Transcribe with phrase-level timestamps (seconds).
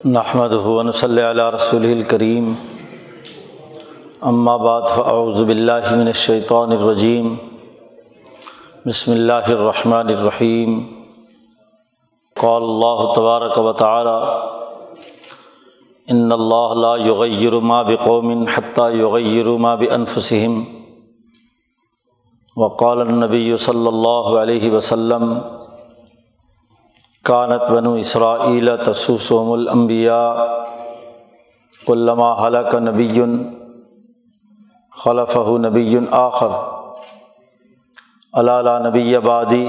[0.00, 2.52] نحمد ہُون صلی اللہ رسول الکریم
[4.56, 7.34] بعد فاعوذ باللہ من الشیطان الرجیم
[8.84, 10.78] بسم اللہ الرحمن الرحیم
[12.36, 14.16] قال اللہ تبارک و تعالی
[16.08, 20.62] ان اللہ لا یغیر ما بقوم حتیٰ یغیر ما بانفسهم
[22.56, 25.32] وقال النبی صلی اللہ علیہ وسلم
[27.28, 30.32] کانت بنو اسرائیل تسوسوم الانبیاء
[31.88, 33.20] علامہ حلق نبی
[35.04, 36.48] خلف نبی آخر.
[38.34, 39.66] علالہ نبی آبادی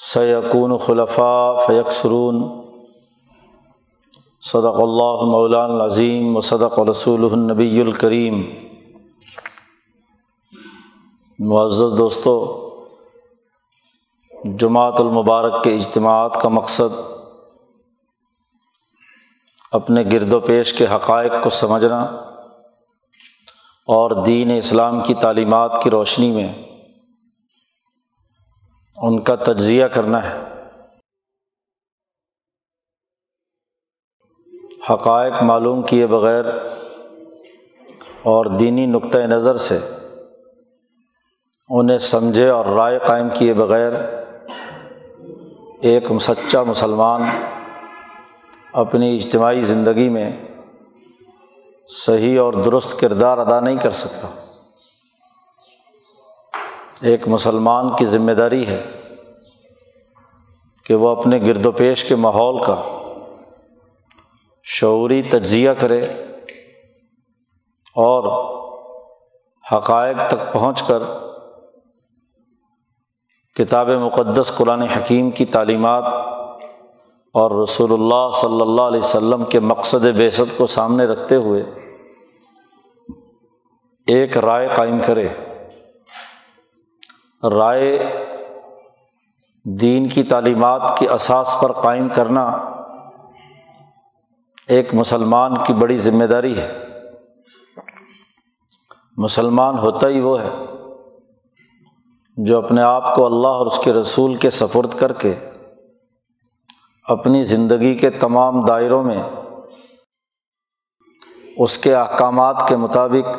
[0.00, 2.42] سیقون خلفاء فیکسرون
[4.42, 8.42] صدق اللہ مولان العظیم و صدق رسول النبی الکریم
[11.38, 12.34] معزز دوستو
[14.44, 17.00] جماعت المبارک کے اجتماعات کا مقصد
[19.72, 22.02] اپنے گرد و پیش کے حقائق کو سمجھنا
[23.86, 26.52] اور دین اسلام کی تعلیمات کی روشنی میں
[28.96, 30.44] ان کا تجزیہ کرنا ہے۔
[34.90, 36.44] حقائق معلوم کیے بغیر
[38.22, 39.78] اور دینی نقطۂ نظر سے
[41.68, 44.21] انہیں سمجھے اور رائے قائم کیے بغیر
[45.82, 47.22] ایک سچا مسلمان
[48.72, 50.44] اپنی اجتماعی زندگی میں
[51.88, 54.28] صحیح اور درست کردار ادا نہیں کر سکتا۔
[57.00, 58.90] ایک مسلمان کی ذمہ داری ہے
[60.84, 62.82] کہ وہ اپنے گرد و پیش کے ماحول کا
[64.64, 66.04] شعوری تجزیہ کرے
[67.94, 68.52] اور
[69.72, 71.02] حقائق تک پہنچ کر
[73.56, 76.04] کتاب مقدس قرآن حکیم کی تعلیمات
[77.32, 81.62] اور رسول اللہ صلی اللہ علیہ وسلم کے مقصد بیست کو سامنے رکھتے ہوئے
[84.06, 85.28] ایک رائے قائم کرے۔
[87.42, 88.22] رائے
[89.64, 92.44] دین کی تعلیمات کی اساس پر قائم کرنا
[94.68, 96.78] ایک مسلمان کی بڑی ذمہ داری ہے۔
[99.16, 100.71] مسلمان ہوتا ہی وہ ہے۔
[102.36, 105.34] جو اپنے آپ کو اللہ اور اس کے رسول کے سفرد کر کے
[107.08, 109.22] اپنی زندگی کے تمام دائروں میں
[111.56, 113.36] اس کے احکامات کے مطابق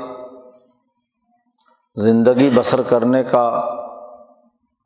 [1.95, 3.69] زندگی بسر کرنے کا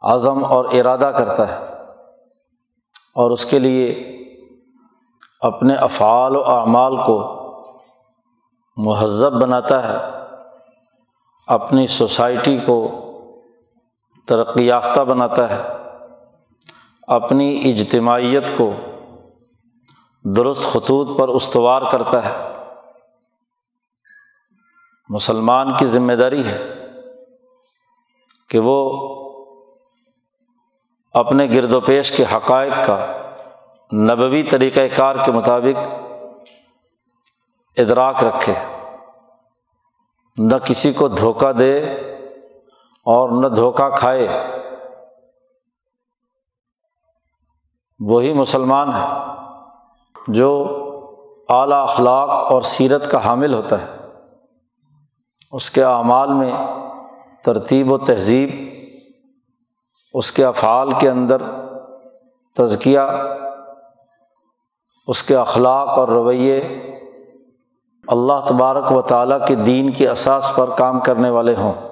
[0.02, 1.66] عزم اور ارادہ کرتا ہے
[3.16, 4.14] اور اس کے لیے
[5.42, 7.34] اپنے افعال و اعمال کو
[8.78, 10.24] مہذب بناتا ہے،
[11.48, 13.07] اپنی سوسائٹی کو
[14.28, 15.78] ترقی یافتہ بناتا ہے۔
[17.08, 18.74] اپنی اجتماعیت کو
[20.24, 22.54] درست خطوط پر استوار کرتا ہے۔
[25.10, 26.74] مسلمان کی ذمہ داری ہے
[28.50, 29.08] کہ وہ
[31.14, 33.08] اپنے گرد و پیش کے حقائق کا
[33.94, 35.88] نبوی طریقۂ کار کے مطابق
[37.78, 38.54] ادراک رکھے۔
[40.38, 42.02] نہ کسی کو دھوکہ دے
[43.08, 44.28] اور نہ دھوکہ کھائے۔
[48.00, 49.06] وہی مسلمان ہے
[50.28, 50.68] جو
[51.50, 53.98] اعلیٰ اخلاق اور سیرت کا حامل ہوتا ہے۔
[55.52, 56.52] اس کے اعمال میں
[57.44, 58.50] ترتیب و تہذیب،
[60.14, 61.42] اس کے افعال کے اندر
[62.56, 63.00] تزکیہ،
[65.08, 66.60] اس کے اخلاق اور رویے
[68.08, 71.87] اللہ تبارک و تعالیٰ کے دین کی اساس پر کام کرنے والے ہوں۔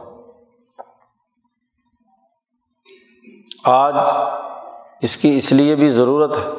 [3.65, 3.95] آج
[5.01, 6.49] اس کی اس لیے بھی ضرورت ہے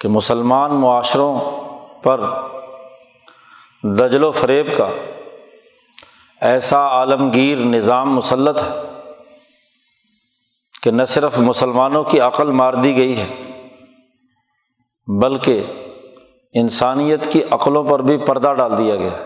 [0.00, 1.38] کہ مسلمان معاشروں
[2.02, 2.20] پر
[3.82, 4.88] دجل و فریب کا
[6.40, 8.80] ایسا عالمگیر نظام مسلط ہے
[10.82, 13.26] کہ نہ صرف مسلمانوں کی عقل مار دی گئی ہے،
[15.06, 15.62] بلکہ
[16.52, 19.24] انسانیت کی عقلوں پر بھی پردہ ڈال دیا گیا ہے۔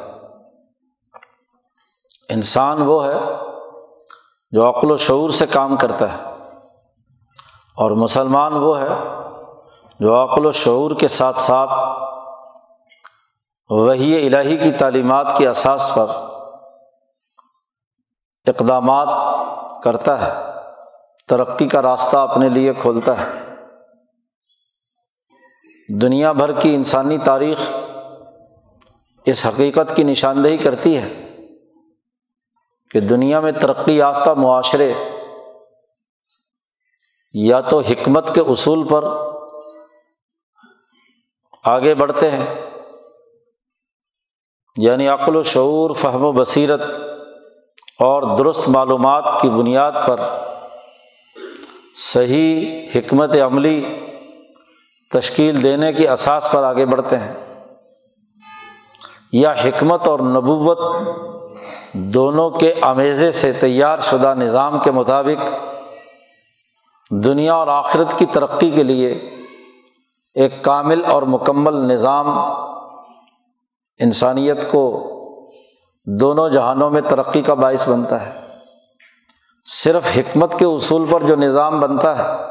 [2.28, 3.18] انسان وہ ہے
[4.52, 6.32] جو عقل و شعور سے کام کرتا ہے۔
[7.76, 8.88] اور مسلمان وہ ہے
[10.00, 11.70] جو عقل و شعور کے ساتھ ساتھ
[13.70, 16.06] وہی الہی کی تعلیمات کی اساس پر
[18.46, 19.08] اقدامات
[19.82, 20.32] کرتا ہے،
[21.28, 23.54] ترقی کا راستہ اپنے لیے کھولتا ہے۔
[25.88, 27.72] دنیا بھر کی انسانی تاریخ
[29.24, 31.31] اس حقیقت کی نشاندہی کرتی ہے۔
[32.92, 34.92] کہ دنیا میں ترقی یافتہ معاشرے
[37.32, 39.04] یا تو حکمت کے اصول پر
[41.64, 42.70] آگے بڑھتے ہیں
[44.76, 46.82] یعنی عقل و شعور، فہم و بصیرت
[47.98, 50.20] اور درست معلومات کی بنیاد پر
[51.94, 54.00] صحیح حکمت عملی
[55.10, 57.64] تشکیل دینے کی اساس پر آگے بڑھتے ہیں۔
[59.32, 60.78] یا حکمت اور نبوت
[61.94, 65.48] دونوں کے امیزے سے تیار شدہ نظام کے مطابق
[67.10, 69.30] دنیا اور آخرت کی ترقی کے لیے
[70.34, 72.38] ایک کامل اور مکمل نظام
[73.98, 75.08] انسانیت کو
[76.04, 78.40] دونوں جہانوں میں ترقی کا باعث بنتا ہے۔
[79.64, 82.44] صرف حکمت کے اصول پر جو نظام بنتا ہے،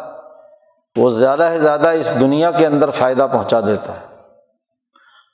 [0.96, 4.06] وہ زیادہ سے زیادہ اس دنیا کے اندر فائدہ پہنچا دیتا ہے۔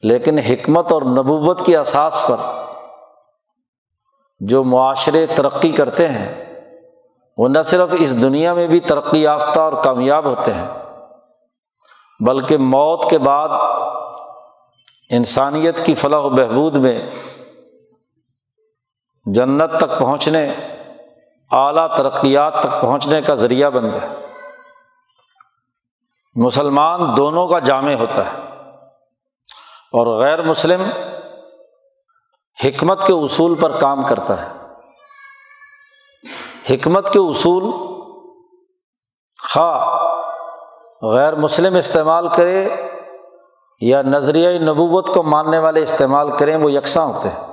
[0.03, 2.66] لیکن حکمت اور نبوت کی اساس پر
[4.41, 6.27] جو معاشرے ترقی کرتے ہیں،
[7.37, 10.67] وہ نہ صرف اس دنیا میں بھی ترقی یافتہ اور کامیاب ہوتے ہیں،
[12.19, 13.49] بلکہ موت کے بعد
[15.09, 16.99] انسانیت کی فلاح و بہبود میں
[19.25, 20.47] جنت تک پہنچنے،
[21.51, 24.15] اعلیٰ ترقیات تک پہنچنے کا ذریعہ بن جائے
[26.35, 28.45] مسلمان دونوں کا جامع ہوتا ہے
[29.93, 30.83] اور غیر مسلم
[32.65, 34.57] حکمت کے اصول پر کام کرتا ہے۔
[36.73, 37.63] حکمت کے اصول
[39.53, 40.07] خواہ
[41.05, 42.69] غیر مسلم استعمال کرے
[43.81, 47.45] یا نظریہ نبوت کو ماننے والے استعمال کریں، وہ یکساں ہوتے ہیں۔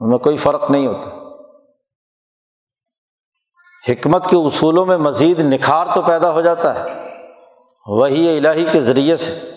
[0.00, 1.18] ان میں کوئی فرق نہیں ہوتا۔
[3.88, 7.08] حکمت کے اصولوں میں مزید نکھار تو پیدا ہو جاتا ہے۔
[7.86, 9.51] وہی الہی کے ذریعے سے۔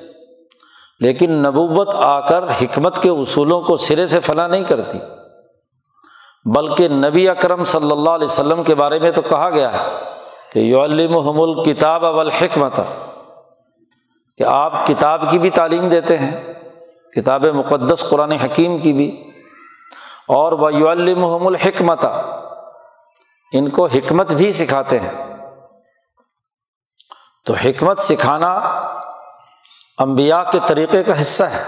[1.00, 4.98] لیکن نبوت آ کر حکمت کے اصولوں کو سرے سے فلاں نہیں کرتی۔
[6.46, 10.00] بلکہ نبی اکرم صلی اللہ علیہ وسلم کے بارے میں تو کہا گیا ہے
[10.52, 12.80] کہ یو الم الکتاب اولحکمت
[14.38, 16.54] کہ آپ کتاب کی بھی تعلیم دیتے ہیں،
[17.16, 19.32] کتاب مقدس قرآن حکیم کی بھی،
[20.28, 22.06] اور وہ یو الحکمت،
[23.52, 25.12] ان کو حکمت بھی سکھاتے ہیں۔
[27.46, 28.60] تو حکمت سکھانا
[29.98, 31.64] امبیا کے طریقے کا حصہ ہے۔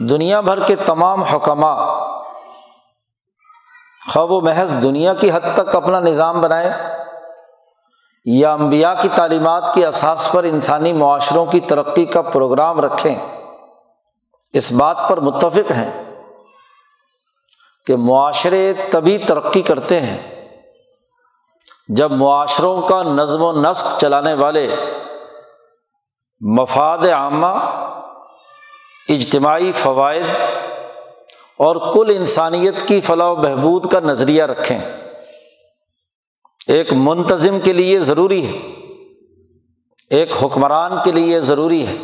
[0.00, 2.02] دنیا بھر کے تمام حکمہ
[4.12, 6.70] خواہ و محض دنیا کی حد تک اپنا نظام بنائے
[8.24, 13.14] یا امبیا کی تعلیمات کی اساس پر انسانی معاشروں کی ترقی کا پروگرام رکھیں۔
[14.52, 16.20] اس بات پر متفق ہیں
[17.86, 20.50] کہ معاشرے تبھی ترقی کرتے ہیں
[21.88, 24.76] جب معاشروں کا نظم و نسق چلانے والے
[26.44, 27.46] مفاد عامہ،
[29.08, 30.24] اجتماعی فوائد
[31.58, 34.78] اور کل انسانیت کی فلاح و بہبود کا نظریہ رکھیں۔
[36.68, 38.58] ایک منتظم کے لیے ضروری ہے،
[40.10, 41.96] ایک حکمران کے لیے ضروری ہے۔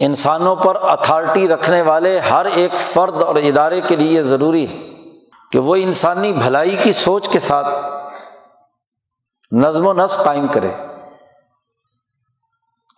[0.00, 4.76] انسانوں پر اتھارٹی رکھنے والے ہر ایک فرد اور ادارے کے لیے ضروری ہے
[5.52, 7.68] کہ وہ انسانی بھلائی کی سوچ کے ساتھ
[9.52, 10.87] نظم و نسق قائم کرے۔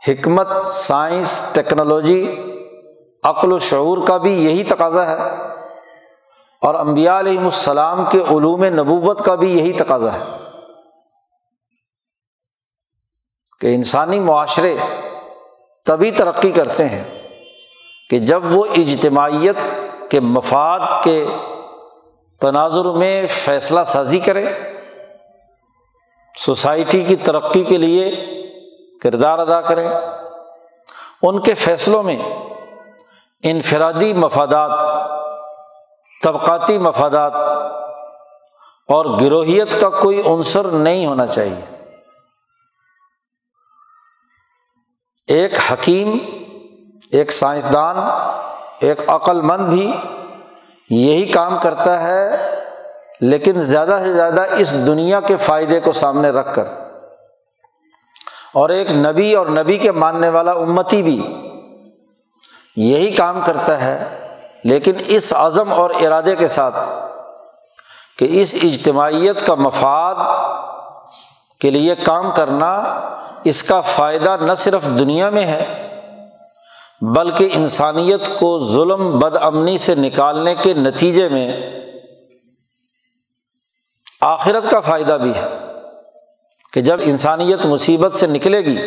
[0.08, 2.36] حکمت، سائنس، ٹیکنالوجی،
[3.24, 5.16] عقل و شعور کا بھی یہی تقاضا ہے۔
[6.62, 10.24] اور امبیا علیہم السلام کے علوم نبوت کا بھی یہی تقاضا ہے۔
[13.60, 14.76] کہ انسانی معاشرے
[15.86, 17.28] تبھی ترقی کرتے ہیں
[18.10, 19.56] کہ جب وہ اجتماعیت
[20.10, 21.26] کے مفاد کے
[22.40, 24.46] تناظر میں فیصلہ سازی کرے،
[26.38, 28.26] سوسائٹی کی ترقی کے لیے
[29.02, 29.88] کردار ادا کریں۔
[31.22, 32.18] ان کے فیصلوں میں
[33.42, 34.70] انفرادی مفادات،
[36.22, 37.32] طبقاتی مفادات
[38.88, 41.84] اور گروہیت کا کوئی عنصر نہیں ہونا چاہیے۔
[45.26, 46.18] ایک حکیم،
[47.12, 47.96] ایک سائنسدان،
[48.80, 49.96] ایک عقل مند بھی
[50.90, 52.50] یہی کام کرتا ہے،
[53.20, 56.89] لیکن زیادہ سے زیادہ اس دنیا کے فائدے کو سامنے رکھ کر۔
[58.54, 61.20] اور ایک نبی اور نبی کے ماننے والا امتی بھی
[62.76, 63.98] یہی کام کرتا ہے،
[64.64, 66.76] لیکن اس عزم اور ارادے کے ساتھ
[68.18, 70.14] کہ اس اجتماعیت کا مفاد
[71.60, 72.72] کے لیے کام کرنا
[73.44, 75.64] اس کا فائدہ نہ صرف دنیا میں ہے،
[77.14, 81.48] بلکہ انسانیت کو ظلم، بد امنی سے نکالنے کے نتیجے میں
[84.22, 85.48] آخرت کا فائدہ بھی ہے۔
[86.72, 88.78] کہ جب انسانیت مصیبت سے نکلے گی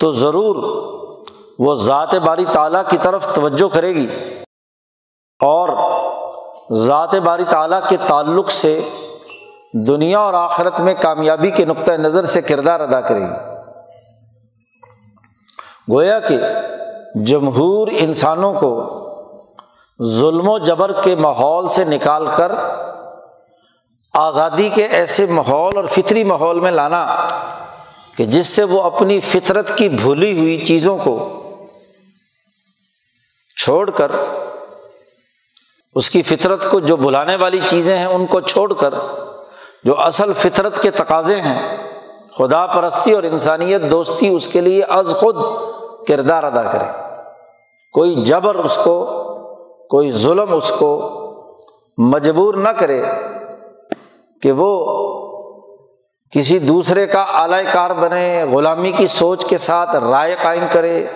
[0.00, 0.56] تو ضرور
[1.58, 4.06] وہ ذات باری تعالیٰ کی طرف توجہ کرے گی
[5.40, 5.68] اور
[6.72, 8.88] ذات باری تعالیٰ کے تعلق سے
[9.86, 13.60] دنیا اور آخرت میں کامیابی کے نقطۂ نظر سے کردار ادا کرے گی۔
[15.92, 16.38] گویا کہ
[17.14, 18.86] جمہور انسانوں کو
[20.02, 22.52] ظلم و جبر کے ماحول سے نکال کر
[24.14, 27.26] آزادی کے ایسے ماحول اور فطری ماحول میں لانا
[28.16, 31.28] کہ جس سے وہ اپنی فطرت کی بھولی ہوئی چیزوں کو
[33.56, 34.10] چھوڑ کر،
[35.94, 38.94] اس کی فطرت کو جو بلانے والی چیزیں ہیں، ان کو چھوڑ کر،
[39.84, 41.76] جو اصل فطرت کے تقاضے ہیں،
[42.38, 45.36] خدا پرستی اور انسانیت دوستی، اس کے لیے از خود
[46.08, 47.18] کردار ادا کرے۔
[47.92, 49.04] کوئی جبر اس کو،
[49.90, 51.10] کوئی ظلم اس کو
[51.98, 53.02] مجبور نہ کرے۔
[54.42, 55.00] کہ وہ
[56.30, 61.06] کسی دوسرے کا اعلی کار بنے، غلامی کی سوچ کے ساتھ رائے قائم کرے،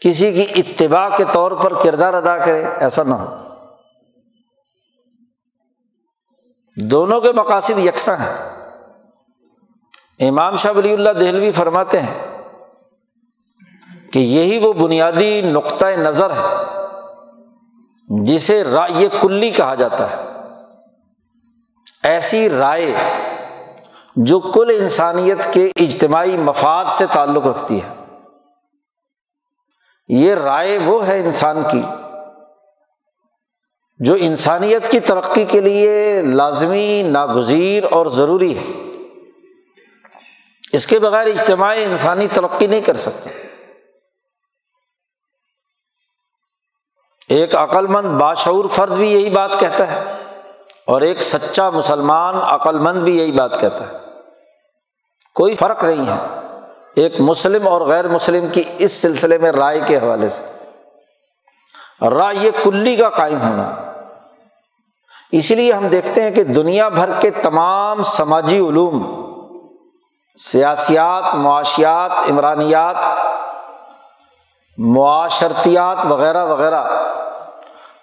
[0.00, 3.36] کسی کی اتباع کے طور پر کردار ادا کرے، ایسا نہ ہو۔
[6.76, 8.48] دونوں کے مقاصد یکساں ہیں۔
[10.28, 12.38] امام شاہ ولی اللہ دہلوی فرماتے ہیں
[14.12, 16.64] کہ یہی وہ بنیادی نقطۂ نظر ہے
[18.08, 20.27] جسے رائے کلی کہا جاتا ہے۔
[22.02, 22.94] ایسی رائے
[24.16, 27.94] جو کل انسانیت کے اجتماعی مفاد سے تعلق رکھتی ہے۔
[30.08, 31.82] یہ رائے وہ ہے انسان کی
[33.98, 38.64] جو انسانیت کی ترقی کے لیے لازمی، ناگزیر اور ضروری ہے۔
[40.72, 43.30] اس کے بغیر اجتماعی انسانی ترقی نہیں کر سکتا
[47.28, 50.27] ایک عقلمند باشعور فرد بھی یہی بات کہتا ہے۔
[50.88, 53.96] اور ایک سچا مسلمان عقلمند بھی یہی بات کہتا ہے۔
[55.34, 56.40] کوئی فرق نہیں ہے۔
[56.96, 60.44] ایک مسلم اور غیر مسلم کی اس سلسلے میں رائے کے حوالے سے۔
[62.10, 63.74] رائے کلی کا قائم ہونا۔
[65.32, 69.24] اسی لیے ہم دیکھتے ہیں کہ دنیا بھر کے تمام سماجی علوم،
[70.36, 72.96] سیاسیات، معاشیات، عمرانیات،
[74.78, 76.84] معاشرتیات وغیرہ وغیرہ،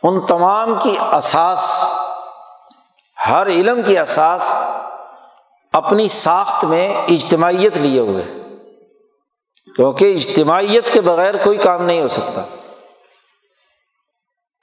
[0.04, 1.94] ان تمام کی اساس
[3.27, 4.55] ہر علم کی اساس
[5.74, 8.24] اپنی ساخت میں اجتماعیت لیے ہوئے
[9.75, 12.41] کیونکہ اجتماعیت کے بغیر کوئی کام نہیں ہو سکتا۔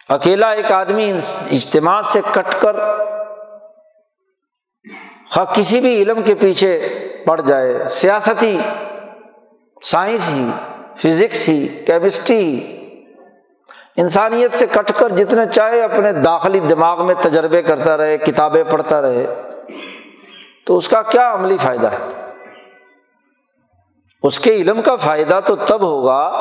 [0.09, 1.13] اکیلا ایک آدمی
[1.51, 2.77] اجتماع سے کٹ کر
[5.37, 6.89] ہاں کسی بھی علم کے پیچھے
[7.27, 8.59] پڑ جائے۔ سیاست ہی
[9.83, 10.51] سائنس ہی،
[10.97, 12.82] فزکس ہی، کیمسٹری ہی
[13.97, 19.03] انسانیت سے کٹ کر جتنے چاہے اپنے داخلی دماغ میں تجربے کرتا رہے، کتابیں پڑھتا
[19.03, 19.43] رہے،
[20.67, 21.99] تو اس کا کیا عملی فائدہ ہے؟
[24.23, 26.33] اس کے علم کا فائدہ تو تب ہوگا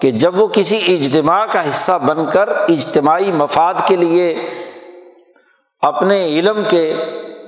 [0.00, 4.50] کہ جب وہ کسی اجتماع کا حصہ بن کر اجتماعی مفاد کے لیے
[5.82, 6.94] اپنے علم کے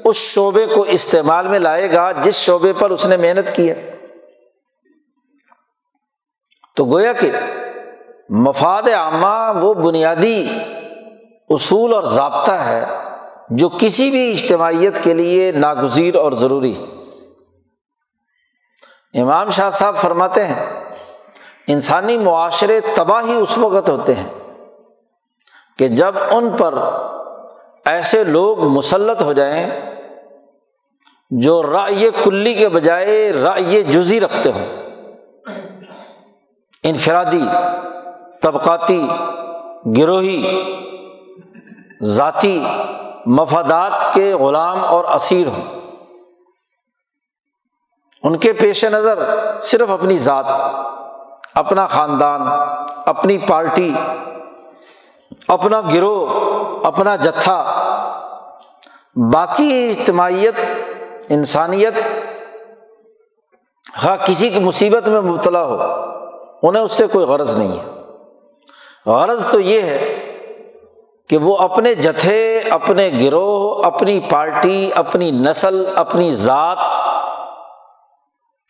[0.04, 3.96] اس شعبے کو استعمال میں لائے گا جس شعبے پر اس نے محنت کی ہے۔
[6.76, 7.30] تو گویا کہ
[8.28, 10.48] مفاد عامہ وہ بنیادی
[11.50, 12.84] اصول اور ضابطہ ہے
[13.50, 16.74] جو کسی بھی اجتماعیت کے لیے ناگزیر اور ضروری
[19.14, 20.66] امام شاہ صاحب فرماتے ہیں،
[21.66, 24.28] انسانی معاشرے تباہی اس وقت ہوتے ہیں
[25.78, 26.74] کہ جب ان پر
[27.84, 29.70] ایسے لوگ مسلط ہو جائیں
[31.30, 34.66] جو رائے کلی کے بجائے رائے جزی رکھتے ہوں۔
[36.84, 37.44] انفرادی
[38.44, 39.08] طبقاتی،
[39.96, 40.70] گروہی،
[42.02, 42.64] ذاتی
[43.26, 45.80] مفادات کے غلام اور اسیر ہوں۔
[48.22, 49.18] ان کے پیش نظر
[49.62, 50.44] صرف اپنی ذات،
[51.54, 52.40] اپنا خاندان،
[53.06, 53.92] اپنی پارٹی،
[55.48, 56.26] اپنا گروہ،
[56.86, 57.64] اپنا جتھا،
[59.32, 60.54] باقی اجتماعیت،
[61.28, 61.94] انسانیت
[64.04, 65.82] ہاں کسی کی مصیبت میں مبتلا ہو،
[66.62, 67.93] انہیں اس سے کوئی غرض نہیں ہے۔
[69.06, 70.30] غرض تو یہ ہے
[71.28, 76.78] کہ وہ اپنے جتھے، اپنے گروہ، اپنی پارٹی، اپنی نسل، اپنی ذات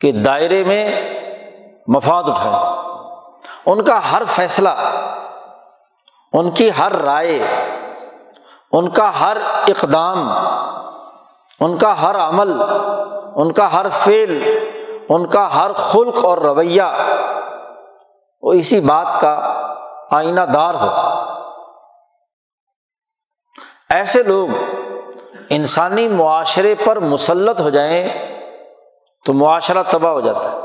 [0.00, 0.84] کے دائرے میں
[1.88, 2.72] مفاد اٹھائے
[3.66, 4.68] ان کا ہر فیصلہ،
[6.32, 7.38] ان کی ہر رائے،
[8.72, 9.36] ان کا ہر
[9.68, 10.28] اقدام،
[11.60, 12.52] ان کا ہر عمل،
[13.34, 14.58] ان کا ہر فعل،
[15.08, 16.82] ان کا ہر خلق اور رویہ،
[18.42, 19.34] وہ اسی بات کا
[20.10, 20.88] آئینہ دار ہو۔
[23.90, 24.48] ایسے لوگ
[25.50, 28.08] انسانی معاشرے پر مسلط ہو جائیں
[29.24, 30.58] تو معاشرہ تباہ ہو جاتا ہے۔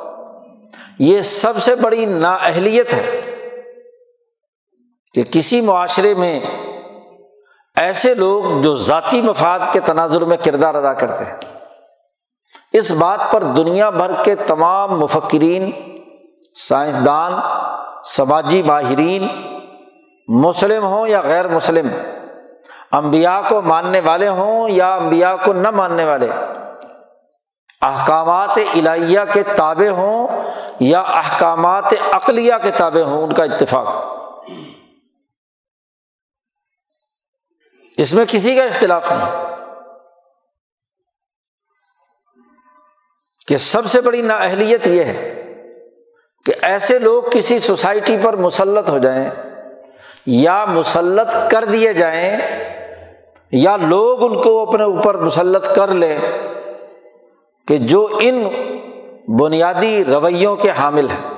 [1.00, 3.22] یہ سب سے بڑی نااہلیت ہے
[5.14, 6.40] کہ کسی معاشرے میں
[7.76, 11.38] ایسے لوگ جو ذاتی مفاد کے تناظر میں کردار ادا کرتے ہیں۔
[12.74, 15.72] اس بات پر دنیا بھر کے تمام مفکرین،
[16.56, 17.34] سائنسدان
[18.04, 19.28] سماجی ماہرین
[20.28, 21.90] مسلم ہوں یا غیر مسلم
[22.92, 26.28] امبیا کو ماننے والے ہوں یا امبیا کو نہ ماننے والے،
[27.82, 30.28] احکامات الہیہ کے تابع ہوں
[30.80, 33.88] یا احکامات عقلیہ کے تابع ہوں، ان کا اتفاق۔
[37.98, 39.56] اس میں کسی کا اختلاف نہیں۔
[43.48, 45.49] کہ سب سے بڑی نااہلیت یہ ہے
[46.46, 49.30] کہ ایسے لوگ کسی سوسائٹی پر مسلط ہو جائیں
[50.26, 52.38] یا مسلط کر دیے جائیں
[53.52, 56.18] یا لوگ ان کو اپنے اوپر مسلط کر لیں
[57.68, 58.48] کہ جو ان
[59.28, 61.30] بنیادی رویوں کے حامل ہیں،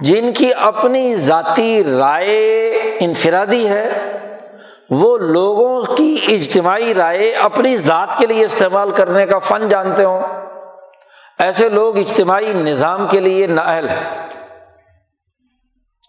[0.00, 2.70] جن کی اپنی ذاتی رائے
[3.00, 3.90] انفرادی ہے،
[4.90, 10.20] وہ لوگوں کی اجتماعی رائے اپنی ذات کے لیے استعمال کرنے کا فن جانتے ہوں۔
[11.40, 14.28] ایسے لوگ اجتماعی نظام کے لیے نااہل ہے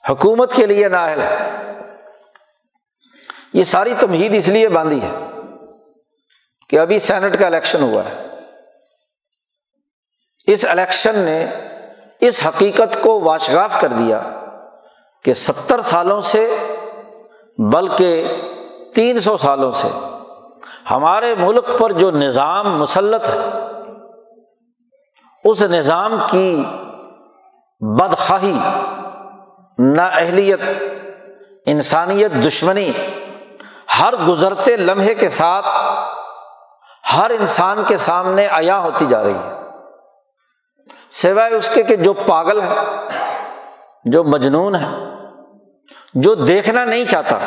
[0.10, 1.62] حکومت کے لیے نااہل ہے
[3.54, 5.12] یہ ساری تمہید اس لیے باندھی ہے
[6.70, 8.28] کہ ابھی سینٹ کا الیکشن ہوا ہے۔
[10.48, 11.48] اس الیکشن نے
[12.20, 14.22] اس حقیقت کو واشگاف کر دیا
[15.24, 16.56] کہ ستر سالوں سے
[17.58, 18.42] بلکہ
[18.96, 19.88] تین سو سالوں سے
[20.92, 23.61] ہمارے ملک پر جو نظام مسلط ہے
[25.44, 26.64] اس نظام کی
[27.82, 28.60] بدخواہی،
[29.80, 30.60] نااہلیت،
[31.66, 32.92] انسانیت دشمنی،
[34.00, 35.66] ہر گزرتے لمحے کے ساتھ
[37.14, 39.50] ہر انسان کے سامنے عیا ہوتی جا رہی ہے۔
[41.12, 42.76] سوائے اس کے کہ جو پاگل ہے،
[44.06, 44.90] جو مجنون ہے،
[46.14, 47.38] جو دیکھنا نہیں چاہتا،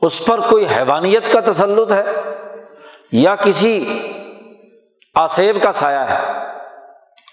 [0.00, 2.04] اس پر کوئی حیوانیت کا تسلط ہے
[3.12, 3.84] یا کسی
[5.18, 6.32] آسیب کا سایہ ہے۔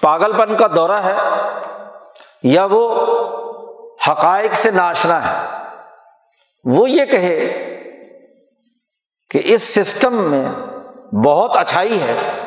[0.02, 1.16] پاگل پن کا دورہ ہے۔
[2.44, 3.06] یا وہ
[4.08, 5.58] حقائق سے ناشنا ہے۔
[6.64, 7.40] وہ یہ کہے
[9.30, 10.46] کہ اس سسٹم میں
[11.16, 12.42] بہت اچھائی ہے۔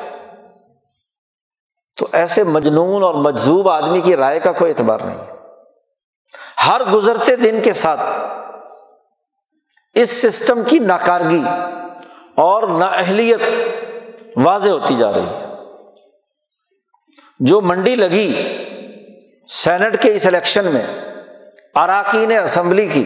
[1.97, 5.25] تو ایسے مجنون اور مجزوب آدمی کی رائے کا کوئی اعتبار نہیں۔
[6.67, 8.01] ہر گزرتے دن کے ساتھ
[9.95, 11.45] اس سسٹم کی ناکارگی
[12.35, 13.41] اور نااہلیت
[14.45, 15.45] واضح ہوتی جا رہی ہے۔
[17.41, 18.43] جو منڈی لگی
[19.49, 20.87] سینٹ کے اس الیکشن میں،
[21.75, 23.05] اراکین اسمبلی کی،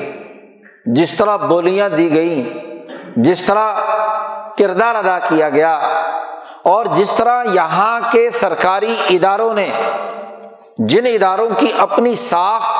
[0.86, 2.68] جس طرح بولیاں دی گئیں،
[3.16, 3.74] جس طرح
[4.58, 5.74] کردار ادا کیا گیا،
[6.62, 9.68] اور جس طرح یہاں کے سرکاری اداروں نے،
[10.78, 12.70] جن اداروں کی اپنی ساخت،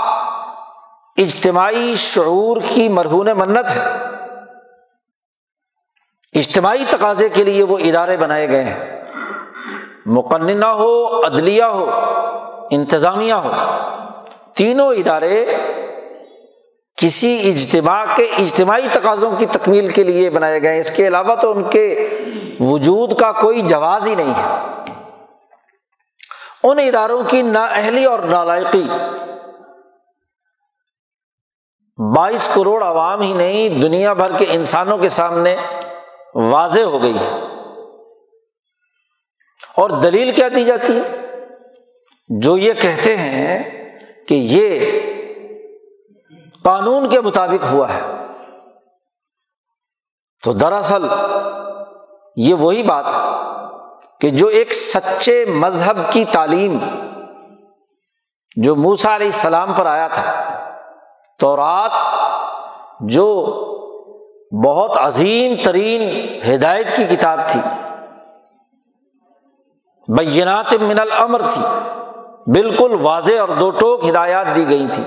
[1.17, 3.81] اجتماعی شعور کی مرہون منت ہے
[6.33, 9.01] اجتماعی تقاضے کے لیے وہ ادارے بنائے گئے ہیں۔
[10.07, 11.91] مقننہ ہو، عدلیہ ہو،
[12.71, 13.53] انتظامیہ ہو،
[14.55, 15.57] تینوں ادارے
[16.97, 21.51] کسی اجتماع کے اجتماعی تقاضوں کی تکمیل کے لیے بنائے گئے اس کے علاوہ تو
[21.51, 22.09] ان کے
[22.61, 24.57] وجود کا کوئی جواز ہی نہیں ہے۔
[26.65, 28.89] ان اداروں کی نااہلی اور نالائقی
[32.15, 35.57] بائیس کروڑ عوام ہی نہیں، دنیا بھر کے انسانوں کے سامنے
[36.35, 37.41] واضح ہو گئی ہے
[39.77, 41.27] اور دلیل کیا دی جاتی ہے؟
[42.29, 43.63] جو یہ کہتے ہیں
[44.29, 45.01] کہ یہ
[46.65, 48.01] قانون کے مطابق ہوا ہے۔
[50.45, 51.07] تو دراصل
[52.37, 53.43] یہ وہی بات ہے
[54.21, 56.79] کہ جو ایک سچے مذہب کی تعلیم
[58.57, 60.43] جو موسا علیہ السلام پر آیا تھا
[61.39, 61.93] تو رات
[63.01, 63.57] جو
[64.65, 66.03] بہت عظیم ترین
[66.55, 67.61] ہدایت کی کتاب تھی۔
[70.09, 71.63] بینات من العمر تھی۔
[72.53, 75.03] بالکل واضح اور دو ٹوک ہدایات دی گئی تھی۔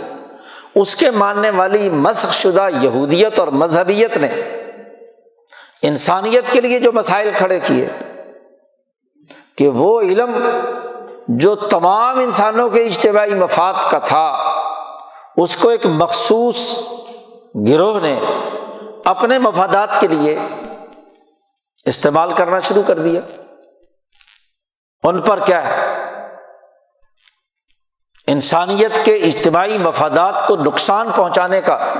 [0.75, 4.27] اس کے ماننے والی مسخ شدہ یہودیت اور مذہبیت نے
[5.81, 7.89] انسانیت کے لیے جو مسائل کھڑے کیے
[9.57, 10.49] کہ وہ علم
[11.27, 14.37] جو تمام انسانوں کے اجتماعی مفاد کا تھا،
[15.37, 16.81] اس کو ایک مخصوص
[17.67, 18.19] گروہ نے
[19.05, 20.39] اپنے مفادات کے لیے
[21.85, 23.21] استعمال کرنا شروع کر دیا۔
[25.03, 25.95] ان پر کیا ہے؟
[28.27, 31.93] انسانیت کے اجتماعی مفادات کو نقصان پہنچانے کا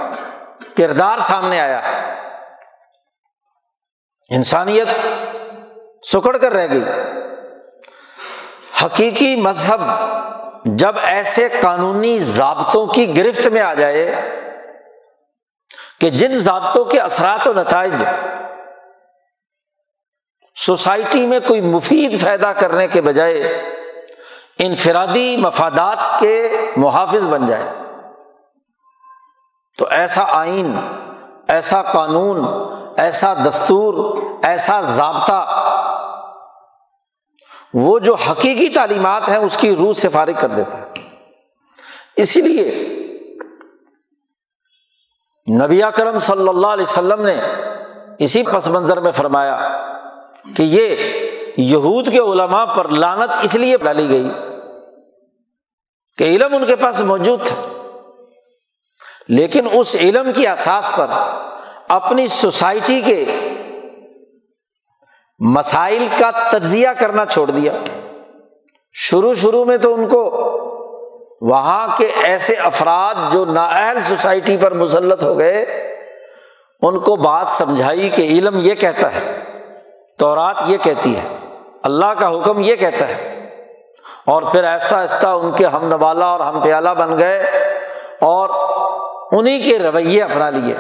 [0.77, 1.81] کردار سامنے آیا۔
[4.29, 4.87] انسانیت
[6.11, 6.83] سکڑ کر رہ گئی۔
[8.85, 9.81] حقیقی مذہب
[10.65, 14.15] جب ایسے قانونی ضابطوں کی گرفت میں آ جائے
[15.99, 17.93] کہ جن ضابطوں کے اثرات و نتائج
[20.55, 23.41] سوسائٹی میں کوئی مفید پیدا کرنے کے بجائے
[24.59, 27.73] انفرادی مفادات کے محافظ بن جائے۔
[29.77, 30.75] تو ایسا آئین،
[31.47, 32.45] ایسا قانون،
[32.97, 35.71] ایسا دستور، ایسا ضابطہ،
[37.73, 40.91] وہ جو حقیقی تعلیمات ہیں اس کی روح سے فارغ کر دیتا ہے۔
[42.15, 42.94] اسی لیے
[45.53, 47.35] نبی کرم صلی اللہ علیہ وسلم نے
[48.19, 49.57] اسی پس منظر میں فرمایا
[50.55, 50.95] کہ یہ
[51.57, 54.29] یہود کے علماء پر لانت اس لیے ڈالی گئی
[56.17, 57.67] کہ علم ان کے پاس موجود تھا۔
[59.27, 61.07] لیکن اس علم کی احساس پر
[61.89, 63.25] اپنی سوسائٹی کے
[65.39, 67.71] مسائل کا تجزیہ کرنا چھوڑ دیا۔
[68.93, 70.44] شروع شروع میں تو ان کو
[71.49, 75.61] وہاں کے ایسے افراد جو نااہل سوسائٹی پر مسلط ہو گئے،
[76.81, 79.39] ان کو بات سمجھائی کہ علم یہ کہتا ہے
[80.17, 81.37] تو رات یہ کہتی ہے،
[81.83, 83.47] اللہ کا حکم یہ کہتا ہے۔
[84.25, 87.39] اور پھر ایسا ایسا ان کے ہم نوالا اور ہم پیالہ بن گئے
[88.21, 88.49] اور
[89.31, 90.75] انہیں کے رویے اپنا لیے۔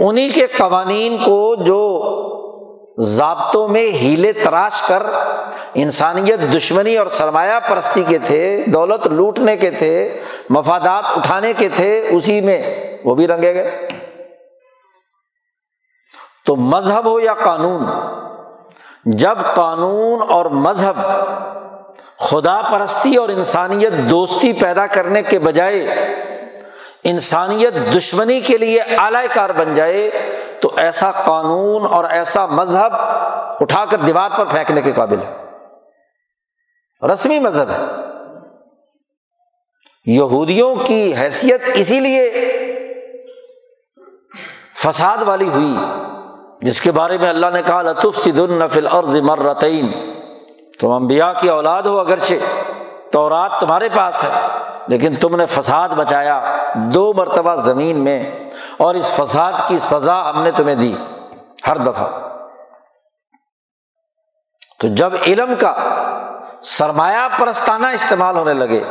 [0.00, 2.02] انہیں کے قوانین کو جو
[3.00, 5.02] ضابطوں میں ہیلے تراش کر
[5.74, 12.08] انسانیت دشمنی اور سرمایہ پرستی کے تھے، دولت لوٹنے کے تھے، مفادات اٹھانے کے تھے،
[12.08, 12.62] اسی میں
[13.04, 13.88] وہ بھی رنگے گئے۔
[16.46, 17.84] تو مذہب ہو یا قانون،
[19.04, 20.96] جب قانون اور مذہب
[22.18, 25.86] خدا پرستی اور انسانیت دوستی پیدا کرنے کے بجائے
[27.10, 30.10] انسانیت دشمنی کے لیے اعلی کار بن جائے
[30.60, 32.92] تو ایسا قانون اور ایسا مذہب
[33.60, 35.44] اٹھا کر دیوار پر پھینکنے کے قابل ہے۔
[37.12, 37.80] رسمی مذہب ہے۔
[40.06, 42.30] یہودیوں کی حیثیت اسی لیے
[44.78, 45.74] فساد والی ہوئی،
[46.60, 49.52] جس کے بارے میں اللہ نے کہا لطف سد النفل اور ذمر
[50.80, 52.34] تم امبیا کی اولاد ہو، اگرچہ
[53.12, 54.55] تورات تمہارے پاس ہے۔
[54.88, 60.42] لیکن تم نے فساد بچایا دو مرتبہ زمین میں اور اس فساد کی سزا ہم
[60.42, 60.96] نے تمہیں دی
[61.66, 62.06] ہر دفعہ۔
[64.80, 65.74] تو جب علم کا
[66.62, 68.84] سرمایہ پرستانہ استعمال ہونے لگے،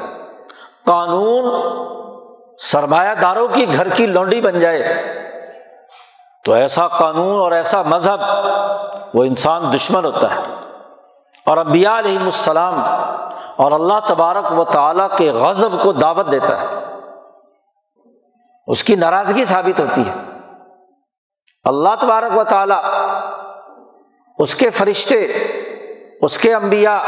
[0.86, 1.46] قانون
[2.60, 5.04] سرمایہ داروں کی گھر کی لونڈی بن جائے،
[6.46, 8.22] تو ایسا قانون اور ایسا مذہب
[9.14, 10.42] وہ انسان دشمن ہوتا ہے۔
[11.46, 12.82] اور ابیا علیہم السلام
[13.56, 16.66] اور اللہ تبارک و تعالیٰ کے غضب کو دعوت دیتا ہے۔
[18.68, 20.14] اس کی ناراضگی ثابت ہوتی ہے۔
[21.64, 22.84] اللہ تبارک و تعالیٰ
[24.40, 25.28] اس کے فرشتے،
[26.22, 27.00] اس کے انبیاء،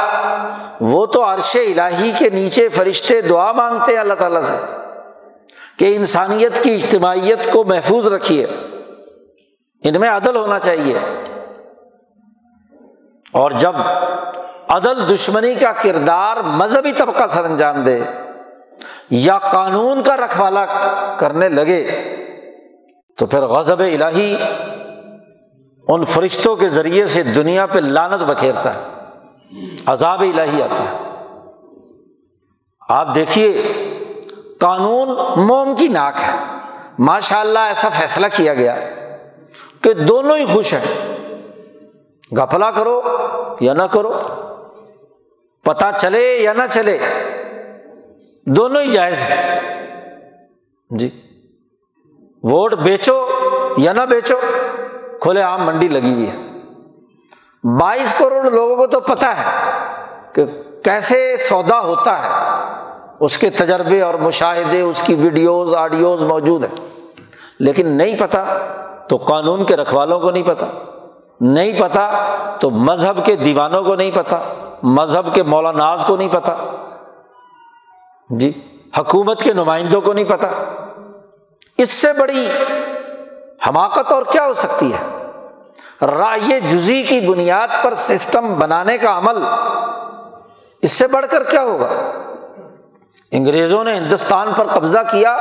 [0.81, 4.55] وہ تو عرش الہی کے نیچے فرشتے دعا مانگتے ہیں اللہ تعالیٰ سے
[5.79, 8.45] کہ انسانیت کی اجتماعیت کو محفوظ رکھیے۔
[9.83, 10.99] ان میں عدل ہونا چاہیے۔
[13.31, 13.73] اور جب
[14.69, 17.99] عدل دشمنی کا کردار مذہبی طبقہ سر انجام دے
[19.09, 20.65] یا قانون کا رکھوالا
[21.19, 21.87] کرنے لگے
[23.17, 24.35] تو پھر غضب الہی
[25.87, 28.79] ان فرشتوں کے ذریعے سے دنیا پہ لانت بکھیرتا ہے،
[29.85, 30.97] عذاب الہی آتا ہے۔
[32.89, 33.61] آپ دیکھیے،
[34.59, 35.07] قانون
[35.47, 36.35] موم کی ناک ہے۔
[36.99, 38.75] ماشاء اللہ ایسا فیصلہ کیا گیا
[39.81, 41.17] کہ دونوں ہی خوش ہیں۔
[42.37, 43.01] گپلا کرو
[43.59, 44.19] یا نہ کرو۔
[45.67, 46.97] پتا چلے یا نہ چلے،
[48.45, 49.59] دونوں ہی جائز ہے
[50.89, 51.09] جی
[52.43, 53.27] ووٹ بیچو
[53.77, 54.35] یا نہ بیچو،
[55.21, 56.35] کھلے عام منڈی لگی ہوئی ہے۔
[57.79, 59.71] بائیس کروڑ لوگوں کو تو پتا ہے
[60.33, 60.45] کہ
[60.83, 62.29] کیسے سودا ہوتا ہے۔
[63.19, 67.05] اس کے تجربے اور مشاہدے، اس کی ویڈیوز، آڈیوز موجود ہیں۔
[67.59, 68.43] لیکن نہیں پتا
[69.09, 70.65] تو قانون کے رکھوالوں کو نہیں پتا
[71.41, 72.25] نہیں پتا
[72.61, 76.55] تو مذہب کے دیوانوں کو نہیں پتا مذہب کے مولاناز کو نہیں پتا۔
[78.29, 78.51] جی
[78.97, 80.47] حکومت کے نمائندوں کو نہیں پتا۔
[81.77, 82.49] اس سے بڑی
[83.67, 85.25] حماقت اور کیا ہو سکتی ہے؟
[86.05, 89.43] رائے جزی کی بنیاد پر سسٹم بنانے کا عمل۔
[90.81, 91.87] اس سے بڑھ کر کیا ہوگا؟
[93.31, 95.37] انگریزوں نے ہندوستان پر قبضہ کیا۔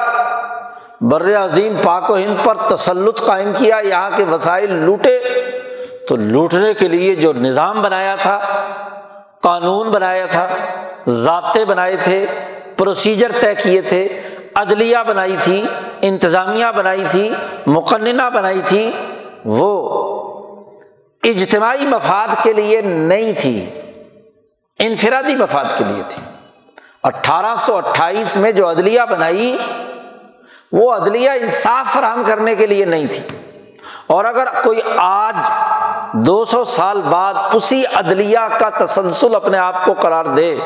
[1.00, 5.20] بر عظیم پاک و ہند پر تسلط قائم کیا۔ یہاں کے وسائل لوٹے۔
[6.08, 8.40] تو لوٹنے کے لیے جو نظام بنایا تھا
[9.42, 10.48] قانون بنایا تھا،
[11.06, 12.26] ضابطے بنائے تھے
[12.76, 14.22] پروسیجر طے کیے تھے،
[14.54, 15.64] عدلیہ بنائی تھی،
[16.02, 17.32] انتظامیہ بنائی تھی،
[17.66, 18.92] مقننہ بنائی تھی،
[19.44, 19.98] وہ
[21.22, 23.70] اجتماعی مفاد کے لیے نہیں تھی،
[24.78, 26.22] انفرادی مفاد کے لیے تھی۔
[27.02, 29.58] اٹھارہ سو اٹھائیس میں جو عدلیہ بنائی،
[30.72, 33.36] وہ عدلیہ انصاف فراہم کرنے کے لیے نہیں تھی۔
[34.06, 35.36] اور اگر کوئی آج
[36.24, 40.56] دو سو سال بعد اسی عدلیہ کا تسلسل اپنے آپ کو قرار دے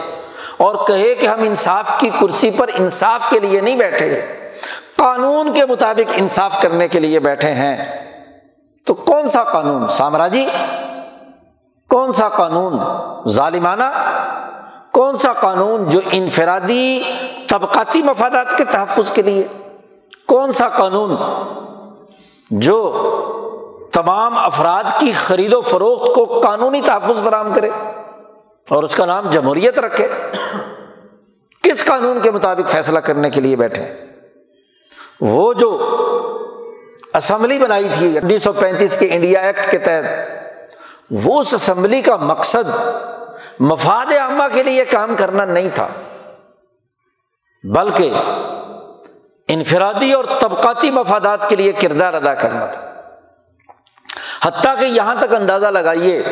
[0.56, 4.26] اور کہے کہ ہم انصاف کی کرسی پر انصاف کے لیے نہیں بیٹھے،
[4.96, 8.06] قانون کے مطابق انصاف کرنے کے لیے بیٹھے ہیں۔
[8.86, 10.46] تو کون سا قانون؟ سامراجی؟
[11.88, 12.78] کون سا قانون؟
[13.28, 13.84] ظالمانہ؟
[14.92, 17.02] کون سا قانون جو انفرادی
[17.48, 19.46] طبقاتی مفادات کے تحفظ کے لیے؟
[20.28, 21.16] کون سا قانون
[22.50, 23.06] جو
[23.92, 27.68] تمام افراد کی خرید و فروخت کو قانونی تحفظ فراہم کرے
[28.70, 30.08] اور اس کا نام جمہوریت رکھے۔
[31.62, 33.84] کس قانون کے مطابق فیصلہ کرنے کے لیے بیٹھے؟
[35.20, 35.70] وہ جو
[37.14, 40.04] اسمبلی بنائی تھی انیس سو پینتیس کے انڈیا ایکٹ کے تحت،
[41.10, 42.70] وہ اس اسمبلی کا مقصد
[43.60, 45.88] مفاد عامہ کے لیے کام کرنا نہیں تھا،
[47.64, 48.12] بلکہ
[49.48, 52.89] انفرادی اور طبقاتی مفادات کے لیے کردار ادا کرنا تھا۔
[54.44, 56.22] حتیٰ کہ یہاں تک اندازہ لگائیے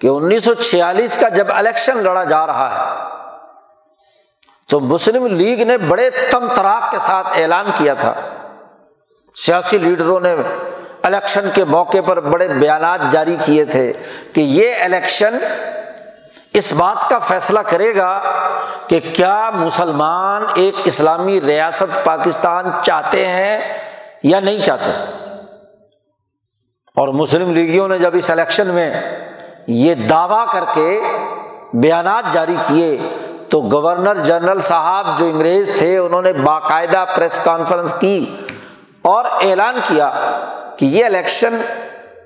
[0.00, 3.04] کہ انیس سو چھیالیس کا جب الیکشن لڑا جا رہا ہے،
[4.68, 8.14] تو مسلم لیگ نے بڑے تم تراک کے ساتھ اعلان کیا تھا۔
[9.34, 10.34] سیاسی لیڈروں نے
[11.02, 13.92] الیکشن کے موقع پر بڑے بیانات جاری کیے تھے
[14.32, 15.38] کہ یہ الیکشن
[16.52, 18.20] اس بات کا فیصلہ کرے گا
[18.88, 23.78] کہ کیا مسلمان ایک اسلامی ریاست پاکستان چاہتے ہیں
[24.22, 24.90] یا نہیں چاہتے۔
[26.96, 28.90] اور مسلم لیگیوں نے جب اس الیکشن میں
[29.66, 31.00] یہ دعویٰ کر کے
[31.72, 32.96] بیانات جاری کیے،
[33.50, 38.36] تو گورنر جنرل صاحب جو انگریز تھے، انہوں نے باقاعدہ پریس کانفرنس کی
[39.02, 40.10] اور اعلان کیا
[40.78, 41.60] کہ یہ الیکشن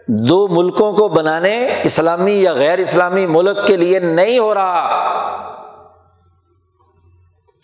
[0.07, 4.87] دو ملکوں کو بنانے، اسلامی یا غیر اسلامی ملک کے لیے نہیں ہو رہا۔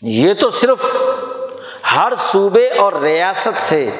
[0.03, 0.85] یہ تو صرف
[1.97, 3.91] ہر صوبے اور ریاست سے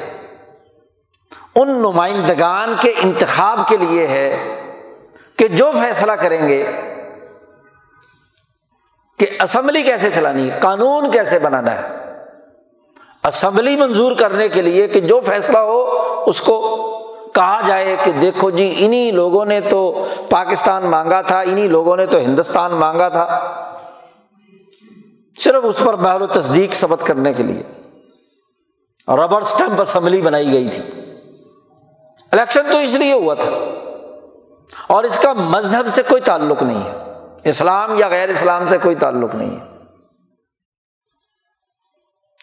[1.61, 4.55] ان نمائندگان کے انتخاب کے لیے ہے
[5.35, 6.71] کہ جو فیصلہ کریں گے
[9.19, 11.87] کہ اسمبلی کیسے چلانی ہے، قانون کیسے بنانا ہے۔
[13.23, 15.89] اسمبلی منظور کرنے کے لیے کہ جو فیصلہ ہو،
[16.27, 16.83] اس کو
[17.35, 22.05] کہا جائے کہ دیکھو جی انہیں لوگوں نے تو پاکستان مانگا تھا انہیں لوگوں نے
[22.05, 23.39] تو ہندوستان مانگا تھا۔
[25.39, 27.63] صرف اس پر محل و تصدیق ثبت کرنے کے لیے۔
[29.07, 31.06] ربر اسٹمپ اسمبلی بنائی گئی تھی۔
[32.31, 33.49] الیکشن تو اس لیے ہوا تھا۔
[34.87, 37.13] اور اس کا مذہب سے کوئی تعلق نہیں ہے۔
[37.43, 39.65] اسلام یا غیر اسلام سے کوئی تعلق نہیں ہے۔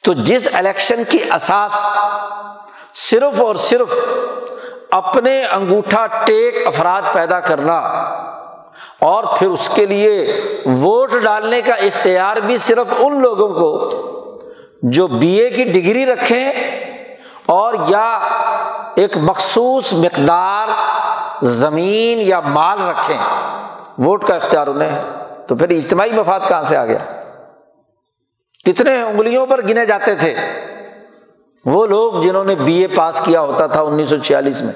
[0.04, 1.72] تو جس الیکشن کی اساس
[2.94, 3.94] صرف اور صرف
[4.90, 7.78] اپنے انگوٹھا ٹیک افراد پیدا کرنا
[9.00, 13.90] اور پھر اس کے لیے ووٹ ڈالنے کا اختیار بھی صرف ان لوگوں کو
[14.82, 16.52] جو بی اے کی ڈگری رکھیں
[17.46, 18.18] اور یا
[18.94, 20.68] ایک مخصوص مقدار
[21.42, 23.18] زمین یا مال رکھیں۔
[23.98, 25.02] ووٹ کا اختیار انہیں ہے۔
[25.46, 26.98] تو پھر اجتماعی مفاد کہاں سے آ گیا؟
[28.66, 30.34] کتنے انگلیوں پر گنے جاتے تھے۔
[31.64, 34.72] وہ لوگ جنہوں نے بی اے پاس کیا ہوتا تھا انیس سو چھیالیس میں۔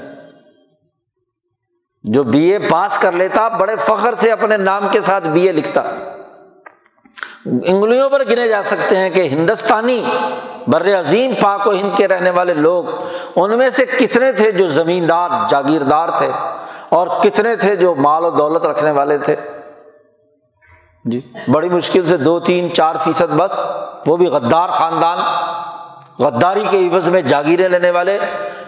[2.03, 5.53] جو بی اے پاس کر لیتا، بڑے فخر سے اپنے نام کے ساتھ بی اے
[5.53, 5.83] لکھتا۔
[7.65, 10.05] انگلیوں پر گنے جا سکتے ہیں کہ ہندوستانی
[10.67, 12.85] بر عظیم پاک و ہند کے رہنے والے لوگ،
[13.37, 16.31] ان میں سے کتنے تھے جو زمیندار، جاگیردار تھے؟
[16.89, 19.37] اور کتنے تھے جو مال و دولت رکھنے والے تھے؟
[21.05, 23.67] جی بڑی مشکل سے دو، تین، چار فیصد بس،
[24.07, 25.19] وہ بھی غدار خاندان،
[26.19, 28.19] غداری کے عوض میں جاگیریں لینے والے،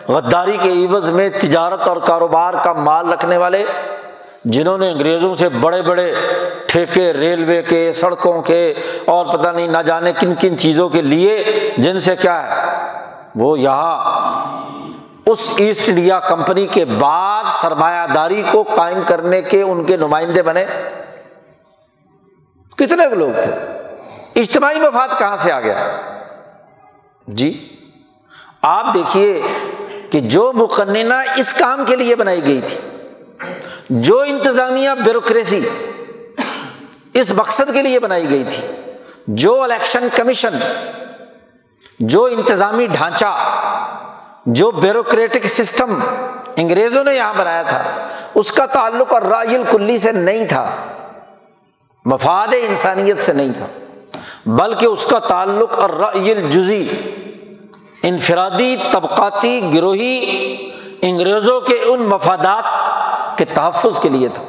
[0.08, 3.64] غداری کے عوض میں تجارت اور کاروبار کا مال رکھنے والے
[4.44, 6.14] جنہوں نے انگریزوں سے بڑے بڑے
[6.66, 8.74] ٹھیکے، ریلوے کے، سڑکوں کے
[9.04, 11.44] اور پتہ نہیں نہ جانے کن کن چیزوں کے لیے
[11.78, 12.70] جن سے کیا ہے؟
[13.34, 14.20] وہ یہاں
[15.26, 20.42] اس ایسٹ انڈیا کمپنی کے بعد سرمایہ داری کو قائم کرنے کے ان کے نمائندے
[20.42, 20.66] بنے۔
[22.76, 23.52] کتنے لوگ تھے؟
[24.40, 25.96] اجتماعی مفاد کہاں سے آ گیا؟
[27.26, 27.68] جی
[28.62, 29.42] آپ دیکھیے
[30.10, 32.99] کہ جو مقننہ اس کام کے لیے بنائی گئی تھی
[33.90, 35.60] جو انتظامیہ بیوروکریسی
[37.14, 38.66] اس مقصد کے لیے بنائی گئی تھی،
[39.26, 40.58] جو الیکشن کمیشن،
[42.00, 43.34] جو انتظامی ڈھانچہ،
[44.46, 45.98] جو بیوروکریٹک سسٹم
[46.56, 47.82] انگریزوں نے یہاں بنایا تھا،
[48.34, 50.64] اس کا تعلق اور رائل کلی سے نہیں تھا،
[52.04, 53.66] مفاد انسانیت سے نہیں تھا،
[54.46, 56.86] بلکہ اس کا تعلق اور رائل جزی
[58.02, 60.16] انفرادی، طبقاتی، گروہی
[61.02, 62.64] انگریزوں کے ان مفادات
[63.40, 64.42] کے تحفظ کے لیے تھا۔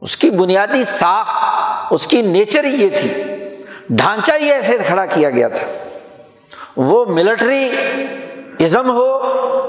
[0.00, 1.34] اس کی بنیادی ساخت،
[1.90, 3.24] اس کی نیچر ہی یہ تھی۔
[3.90, 5.66] ڈھانچہ ہی ایسے کھڑا کیا گیا تھا۔
[6.76, 7.70] وہ ملٹری
[8.60, 9.22] ازم ہو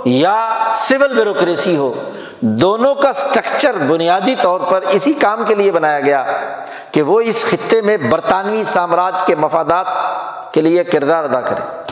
[0.05, 1.93] یا سول بیوروکریسی ہو،
[2.39, 6.25] دونوں کا اسٹرکچر بنیادی طور پر اسی کام کے لیے بنایا گیا
[6.91, 9.87] کہ وہ اس خطے میں برطانوی سامراج کے مفادات
[10.53, 11.82] کے لیے کردار ادا کرے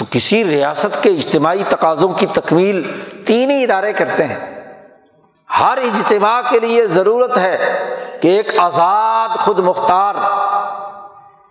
[0.00, 2.82] تو کسی ریاست کے اجتماعی تقاضوں کی تکمیل
[3.26, 4.38] تین ہی ادارے کرتے ہیں۔
[5.60, 7.58] ہر اجتماع کے لیے ضرورت ہے
[8.22, 10.14] کہ ایک آزاد خود مختار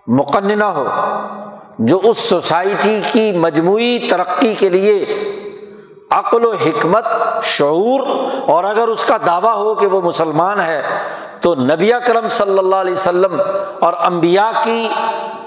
[0.08, 0.88] مقننہ ہو،
[1.80, 5.06] جو اس سوسائٹی کی مجموعی ترقی کے لیے
[6.10, 7.06] عقل و حکمت،
[7.44, 8.00] شعور،
[8.48, 10.82] اور اگر اس کا دعویٰ ہو کہ وہ مسلمان ہے،
[11.42, 13.42] تو نبی کرم صلی اللہ علیہ وسلم
[13.80, 14.90] اور امبیا کی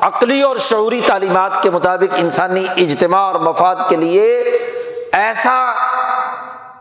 [0.01, 4.39] عقلی اور شعوری تعلیمات کے مطابق انسانی اجتماع اور مفاد کے لیے
[5.13, 5.73] ایسا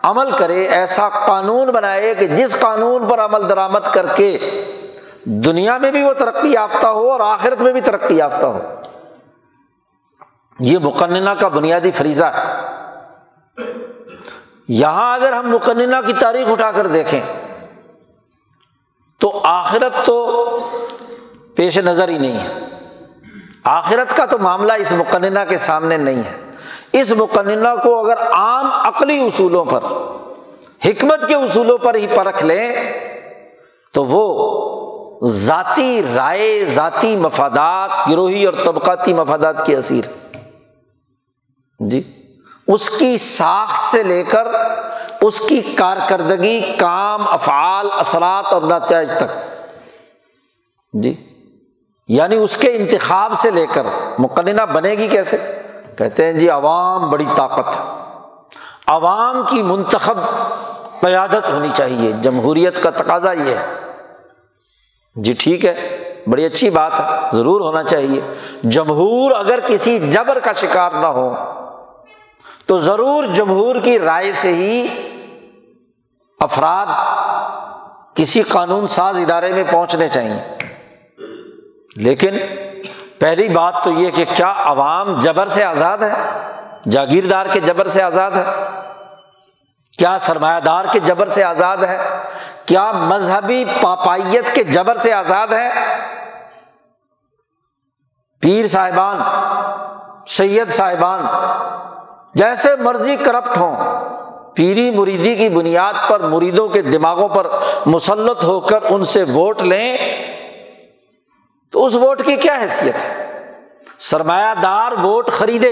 [0.03, 4.37] عمل کرے، ایسا قانون بنائے کہ جس قانون پر عمل درآمد کر کے
[5.23, 8.59] دنیا میں بھی وہ ترقی یافتہ ہو اور آخرت میں بھی ترقی یافتہ ہو۔
[10.59, 12.80] یہ مقننہ کا بنیادی فریضہ ہے۔
[14.73, 17.21] یہاں اگر ہم مقننہ کی تاریخ اٹھا کر دیکھیں
[19.19, 20.47] تو آخرت تو
[21.55, 22.59] پیش نظر ہی نہیں ہے۔
[23.63, 26.51] آخرت کا تو معاملہ اس مقننہ کے سامنے نہیں ہے۔
[26.91, 29.83] اس مقننہ کو اگر عام عقلی اصولوں پر،
[30.85, 32.75] حکمت کے اصولوں پر ہی پرکھ لیں،
[33.93, 40.03] تو وہ ذاتی رائے، ذاتی مفادات، گروہی اور طبقاتی مفادات کی اثیر۔
[41.79, 42.20] جی؟
[42.71, 44.47] اس کی ساخت سے لے کر
[45.21, 49.59] اس کی کارکردگی، کام، افعال، اثرات اور نتائج تک۔
[50.93, 51.13] جی۔
[52.07, 53.83] یعنی اس کے انتخاب سے لے کر۔
[54.19, 55.61] مقننہ بنے گی کیسے؟
[55.97, 57.77] کہتے ہیں جی عوام بڑی طاقت
[58.87, 60.17] عوام کی منتخب
[61.01, 63.65] قیادت ہونی چاہیے۔ جمہوریت کا تقاضا یہ ہے۔
[65.15, 68.21] جی ٹھیک ہے، بڑی اچھی بات ہے، ضرور ہونا چاہیے۔
[68.63, 71.60] جمہور اگر کسی جبر کا شکار نہ ہو
[72.71, 74.87] تو ضرور جمہور کی رائے سے ہی
[76.39, 76.85] افراد
[78.15, 80.57] کسی قانون ساز ادارے میں پہنچنے چاہیے
[81.95, 82.37] لیکن
[83.19, 86.13] پہلی بات تو یہ کہ کیا عوام جبر سے آزاد ہے؟
[86.91, 88.43] جاگیردار کے جبر سے آزاد ہے؟
[89.97, 91.97] کیا سرمایہ دار کے جبر سے آزاد ہے؟
[92.65, 95.69] کیا مذہبی پاپائیت کے جبر سے آزاد ہے؟
[98.39, 99.19] پیر صاحبان،
[100.27, 101.25] سید صاحبان
[102.35, 103.75] جیسے مرضی کرپٹ ہوں،
[104.55, 107.47] پیری مریدی کی بنیاد پر مریدوں کے دماغوں پر
[107.85, 109.97] مسلط ہو کر ان سے ووٹ لیں،
[111.73, 113.09] تو اس ووٹ کی کیا حیثیت ہے؟
[113.99, 115.71] سرمایہ دار ووٹ خریدے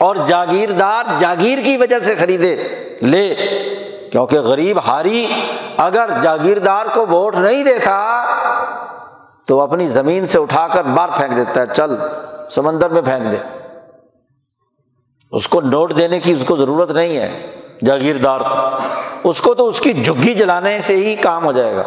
[0.00, 2.54] اور جاگیردار جاگیر کی وجہ سے خریدے
[3.02, 3.34] لے،
[4.12, 5.26] کیونکہ غریب ہاری
[5.76, 7.98] اگر جاگیردار کو ووٹ نہیں دیتا
[9.48, 11.96] تو اپنی زمین سے اٹھا کر باہر پھینک دیتا ہے، چل
[12.50, 13.36] سمندر میں پھینک دے۔
[15.32, 17.46] اس کو نوٹ دینے کی اس کو ضرورت نہیں ہے،
[17.84, 21.82] جاگیردار۔ کو اس کو تو اس کی جھگی جلانے سے ہی کام ہو جائے گا۔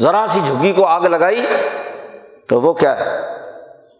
[0.00, 1.46] ذرا سی جھگی کو آگ لگائی
[2.48, 3.20] تو وہ کیا ہے؟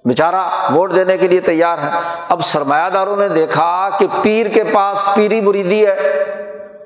[0.04, 1.90] بیچارہ ووٹ دینے کے لیے تیار ہے۔
[2.28, 6.24] اب سرمایہ داروں نے دیکھا کہ پیر کے پاس پیری مریدی ہے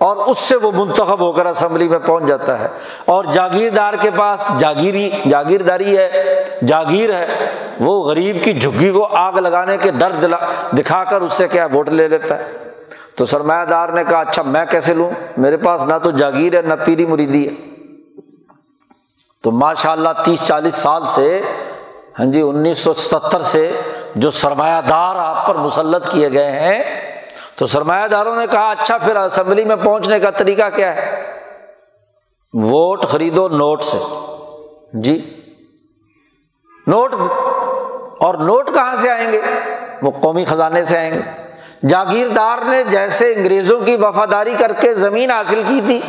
[0.00, 2.66] اور اس سے وہ منتخب ہو کر اسمبلی میں پہنچ جاتا ہے۔
[3.04, 6.34] اور جاگیردار کے پاس جاگیری، جاگیرداری ہے،
[6.66, 7.26] جاگیر ہے۔
[7.80, 10.36] وہ غریب کی جھگی کو آگ لگانے کے ڈر دلا
[10.78, 12.52] دکھا کر اس سے کیا ووٹ لے لیتا ہے؟
[13.14, 16.62] تو سرمایہ دار نے کہا اچھا میں کیسے لوں؟ میرے پاس نہ تو جاگیر ہے،
[16.62, 17.52] نہ پیری مریدی ہے۔
[19.42, 21.42] تو ماشاء اللہ تیس چالیس سال سے
[22.18, 23.72] ہاں جی انیس سو ستر سے
[24.14, 27.10] جو سرمایہ دار آپ پر مسلط کیے گئے ہیں،
[27.56, 31.22] تو سرمایہ داروں نے کہا اچھا پھر اسمبلی میں پہنچنے کا طریقہ کیا ہے؟
[32.54, 33.98] ووٹ خریدو نوٹ سے۔
[34.92, 35.42] جی
[36.86, 37.14] نوٹ
[38.20, 39.40] اور نوٹ کہاں سے آئیں گے؟
[40.02, 41.20] وہ قومی خزانے سے آئیں گے۔
[41.88, 46.00] جاگیردار نے جیسے انگریزوں کی وفاداری کر کے زمین حاصل کی تھی،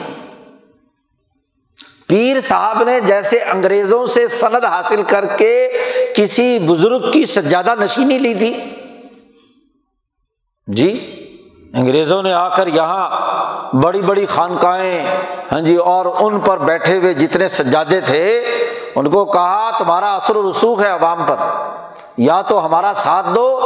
[2.08, 5.70] پیر صاحب نے جیسے انگریزوں سے سند حاصل کر کے
[6.16, 8.54] کسی بزرگ کی سجادہ نشینی لی تھی۔
[10.68, 10.90] جی
[11.74, 13.10] انگریزوں نے آ کر یہاں
[13.74, 15.06] بڑی بڑی خانقاہیں
[15.52, 18.40] ہاں جی اور ان پر بیٹھے ہوئے جتنے سجادے تھے،
[18.96, 21.36] ان کو کہا، تمہارا اثر و رسوخ ہے عوام پر۔
[22.18, 23.60] یا تو ہمارا ساتھ دو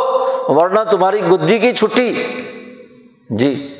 [0.47, 2.23] ورنہ تمہاری گدی کی چھٹی۔
[3.29, 3.75] جی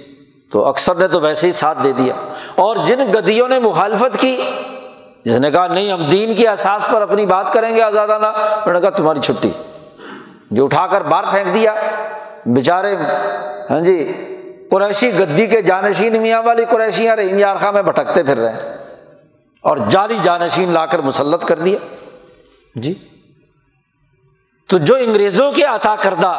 [0.52, 2.14] تو اکثر نے تو ویسے ہی ساتھ دے دیا۔
[2.56, 4.42] اور جن گدیوں نے مخالفت کی،
[5.26, 8.74] جس نے کہا نہیں، ہم دین کے احساس پر اپنی بات کریں گے آزادانہ، انہوں
[8.74, 9.50] نے کہا تمہاری چھٹی۔
[10.52, 11.74] جو اٹھا کر باہر پھینک دیا۔
[12.46, 12.96] بیچارے
[13.70, 14.14] ہاں جی
[14.72, 18.76] قریشی گدی کے جانشین میاں والی قریشیاں رحیم یارخا میں بھٹکتے پھر رہے۔
[19.62, 21.78] اور جعلی جانشین لا کر مسلط کر دیا۔
[22.76, 22.94] جی۔
[24.72, 26.38] تو جو انگریزوں کے عطا کردہ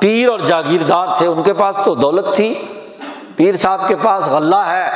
[0.00, 2.64] پیر اور جاگیردار تھے، ان کے پاس تو دولت تھی۔
[3.36, 4.90] پیر صاحب کے پاس غلہ ہے۔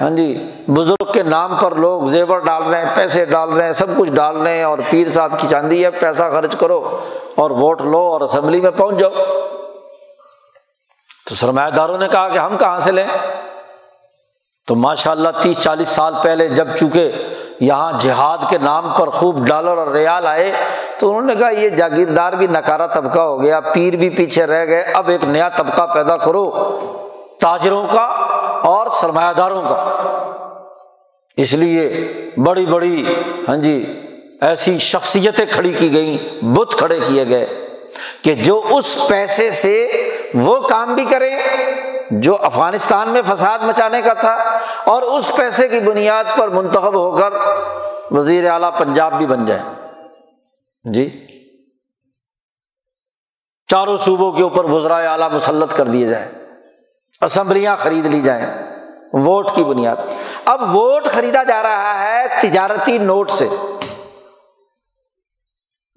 [0.00, 3.72] ہاں جی بزرگ کے نام پر لوگ زیور ڈال رہے ہیں، پیسے ڈال رہے ہیں،
[3.72, 7.04] سب کچھ ڈال رہے ہیں اور پیر صاحب کی چاندی ہے، پیسہ خرچ کرو
[7.36, 9.10] اور ووٹ لو اور اسمبلی میں پہنچ جاؤ۔
[11.28, 13.06] تو سرمایہ داروں نے کہا کہ ہم کہاں سے لیں؟
[14.66, 17.12] تو ماشاء اللہ تیس چالیس سال پہلے جب چونکہ
[17.60, 20.52] یہاں جہاد کے نام پر خوب ڈالر اور ریال آئے،
[20.98, 24.66] تو انہوں نے کہا، یہ جاگیردار بھی نکارا طبقہ ہو گیا، پیر بھی پیچھے رہ
[24.66, 26.50] گئے، اب ایک نیا طبقہ پیدا کرو،
[27.40, 28.04] تاجروں کا
[28.64, 29.76] اور سرمایہ داروں کا۔
[31.36, 31.88] اس لیے
[32.36, 33.04] بڑی بڑی
[33.48, 34.02] ہاں جی
[34.40, 37.46] ایسی شخصیتیں کھڑی کی گئیں، بت کھڑے کیے گئے
[38.22, 39.74] کہ جو اس پیسے سے
[40.34, 41.36] وہ کام بھی کریں
[42.10, 47.16] جو افغانستان میں فساد مچانے کا تھا اور اس پیسے کی بنیاد پر منتخب ہو
[47.16, 47.32] کر
[48.10, 49.62] وزیر اعلیٰ پنجاب بھی بن جائے۔
[50.84, 51.26] جی۔
[53.68, 56.28] چاروں صوبوں کے اوپر وزرائے اعلیٰ مسلط کر دیے جائیں۔
[57.20, 58.46] اسمبلیاں خرید لی جائیں۔
[59.12, 59.96] ووٹ کی بنیاد۔
[60.44, 63.48] اب ووٹ خریدا جا رہا ہے تجارتی نوٹ سے۔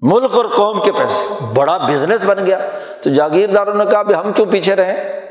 [0.00, 2.58] ملک اور قوم کے پیسے۔ بڑا بزنس بن گیا۔
[3.04, 5.23] تو جاگیرداروں نے کہا بھی ہم کیوں پیچھے رہیں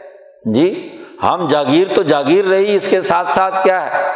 [0.46, 4.08] جی ہم جاگیر تو جاگیر رہی، اس کے ساتھ ساتھ کیا ہے؟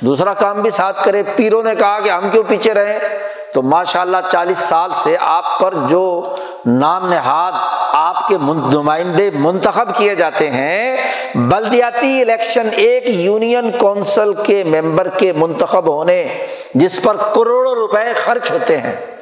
[0.00, 2.98] دوسرا کام بھی ساتھ کرے۔ پیروں نے کہا کہ ہم کیوں پیچھے رہے؟
[3.54, 6.34] تو ماشاء اللہ چالیس سال سے آپ پر جو
[6.66, 7.52] نام نہاد
[7.94, 8.36] آپ کے
[8.72, 10.96] نمائندے منتخب کیے جاتے ہیں،
[11.34, 18.52] بلدیاتی الیکشن ایک یونین کونسل کے ممبر کے منتخب ہونے، جس پر کروڑوں روپئے خرچ
[18.52, 19.15] ہوتے ہیں۔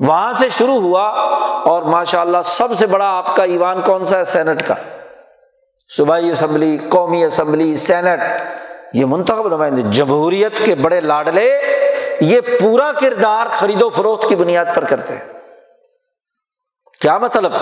[0.00, 1.08] وہاں سے شروع ہوا
[1.64, 4.74] اور ماشاء اللہ سب سے بڑا آپ کا ایوان کون سا ہے؟ سینٹ کا۔
[5.96, 8.20] صوبائی اسمبلی، قومی اسمبلی، سینٹ۔
[8.92, 11.60] یہ منتخب نمائندے، جمہوریت کے بڑے لاڈلے
[12.20, 15.32] یہ پورا کردار خرید و فروخت کی بنیاد پر کرتے ہیں۔
[17.00, 17.52] کیا مطلب؟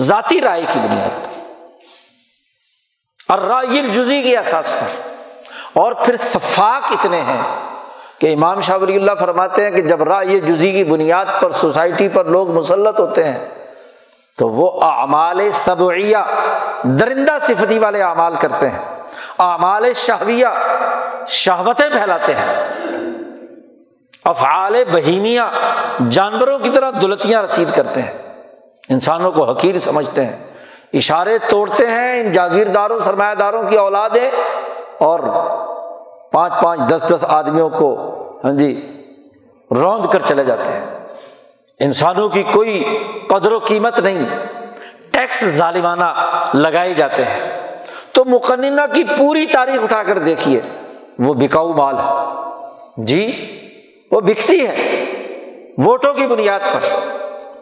[0.00, 1.40] ذاتی رائے کی بنیاد پر۔
[3.28, 5.08] اور رائے جزی کے احساس پر۔
[5.72, 7.69] اور پھر صفاق اتنے ہیں۔
[8.20, 12.08] کہ امام شاہ ولی اللہ فرماتے ہیں کہ جب رائے جزی کی بنیاد پر سوسائٹی
[12.08, 13.48] پر لوگ مسلط ہوتے ہیں،
[14.38, 16.16] تو وہ اعمال صبعیہ
[16.82, 18.78] درندہ صفتی والے اعمال کرتے ہیں۔
[19.38, 20.46] اعمال شہویہ،
[21.28, 22.68] شہوتیں پھیلاتے ہیں۔
[24.24, 25.50] افعال بہیمیا
[26.10, 28.32] جانوروں کی طرح دلتیاں رسید کرتے ہیں۔
[28.88, 30.36] انسانوں کو حقیر سمجھتے ہیں۔
[30.92, 34.30] اشارے توڑتے ہیں ان جاگیرداروں، سرمایہ داروں کی اولادیں
[34.98, 35.20] اور
[36.32, 39.02] پانچ پانچ دس دس آدمیوں کو ہاں جی
[39.70, 40.86] روند کر چلے جاتے ہیں۔
[41.80, 44.26] انسانوں کی کوئی قدر و قیمت نہیں،
[45.10, 46.04] ٹیکس ظالمانہ
[46.54, 47.68] لگائے جاتے ہیں۔
[48.12, 50.60] تو مقننہ کی پوری تاریخ اٹھا کر دیکھیے،
[51.18, 52.14] وہ بکاؤ مال۔ ہے
[52.96, 53.46] جی
[54.10, 55.04] وہ بکتی ہے
[55.78, 56.98] ووٹوں کی بنیاد پر۔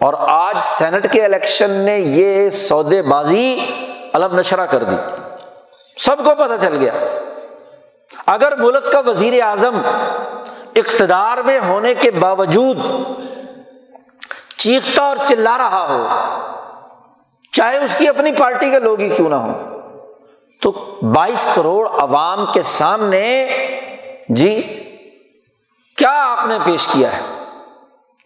[0.01, 3.59] اور آج سینٹ کے الیکشن نے یہ سودے بازی
[4.15, 4.97] علم نشرہ کر دی۔
[5.97, 6.93] سب کو پتہ چل گیا۔
[8.27, 9.81] اگر ملک کا وزیر اعظم
[10.77, 12.79] اقتدار میں ہونے کے باوجود
[14.57, 16.07] چیختا اور چلا رہا ہو،
[17.53, 19.53] چاہے اس کی اپنی پارٹی کے لوگ ہی کیوں نہ ہو
[20.63, 20.71] تو
[21.15, 23.23] بائیس کروڑ عوام کے سامنے
[24.29, 24.55] جی
[25.99, 27.23] کیا آپ نے پیش کیا ہے؟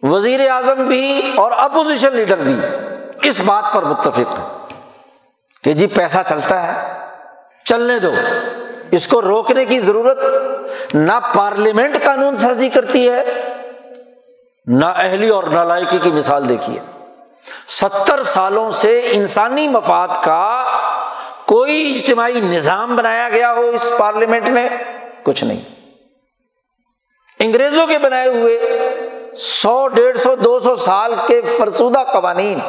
[0.03, 2.55] وزیر اعظم بھی اور اپوزیشن لیڈر بھی
[3.21, 4.43] اس بات پر متفق ہے
[5.63, 6.93] کہ جی پیسہ چلتا ہے،
[7.65, 8.11] چلنے دو۔
[8.93, 10.17] اس کو روکنے کی ضرورت
[10.93, 13.23] نہ پارلیمنٹ قانون سازی کرتی ہے،
[14.67, 16.79] نہ اہلی اور نہ لائقی کی مثال دیکھیے۔
[17.67, 20.65] ستر سالوں سے انسانی مفاد کا
[21.45, 24.69] کوئی اجتماعی نظام بنایا گیا ہو اس پارلیمنٹ میں؟
[25.23, 25.61] کچھ نہیں۔
[27.39, 28.59] انگریزوں کے بنائے ہوئے
[29.37, 32.59] سو، ڈیڑھ سو، دو سو سال کے فرسودہ قوانین،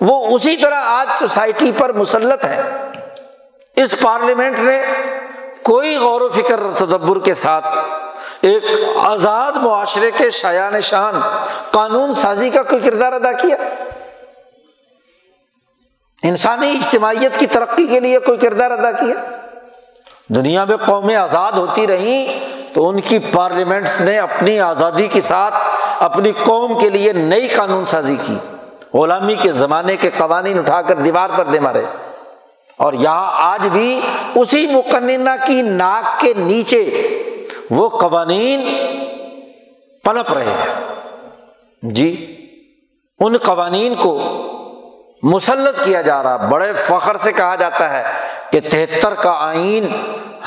[0.00, 2.62] وہ اسی طرح آج سوسائٹی پر مسلط ہے
[3.76, 4.82] اس پارلیمنٹ نے
[5.70, 7.66] کوئی غور و فکر تدبر کے ساتھ،
[8.40, 8.64] ایک
[8.96, 11.20] آزاد معاشرے کے شایان شان،
[11.70, 13.56] قانون سازی کا کوئی کردار ادا کیا؟
[16.22, 19.14] انسانی اجتماعیت کی ترقی کے لیے کوئی کردار ادا کیا؟
[20.28, 22.38] دنیا میں قومیں آزاد ہوتی رہیں
[22.74, 25.54] تو ان کی پارلیمنٹس نے اپنی آزادی کے ساتھ
[25.98, 28.36] اپنی قوم کے لیے نئی قانون سازی کی۔
[28.94, 31.84] غلامی کے زمانے کے قوانین اٹھا کر دیوار پر دے مارے۔
[32.80, 34.00] اور یہاں آج بھی
[34.34, 37.08] اسی مقننہ کی ناک کے نیچے
[37.70, 38.60] وہ قوانین
[40.04, 40.74] پنپ رہے ہیں۔
[41.82, 42.36] جی
[43.18, 44.18] ان قوانین کو
[45.22, 48.02] مسلط کیا جا رہا، بڑے فخر سے کہا جاتا ہے
[48.50, 49.86] کہ تہتر کا آئین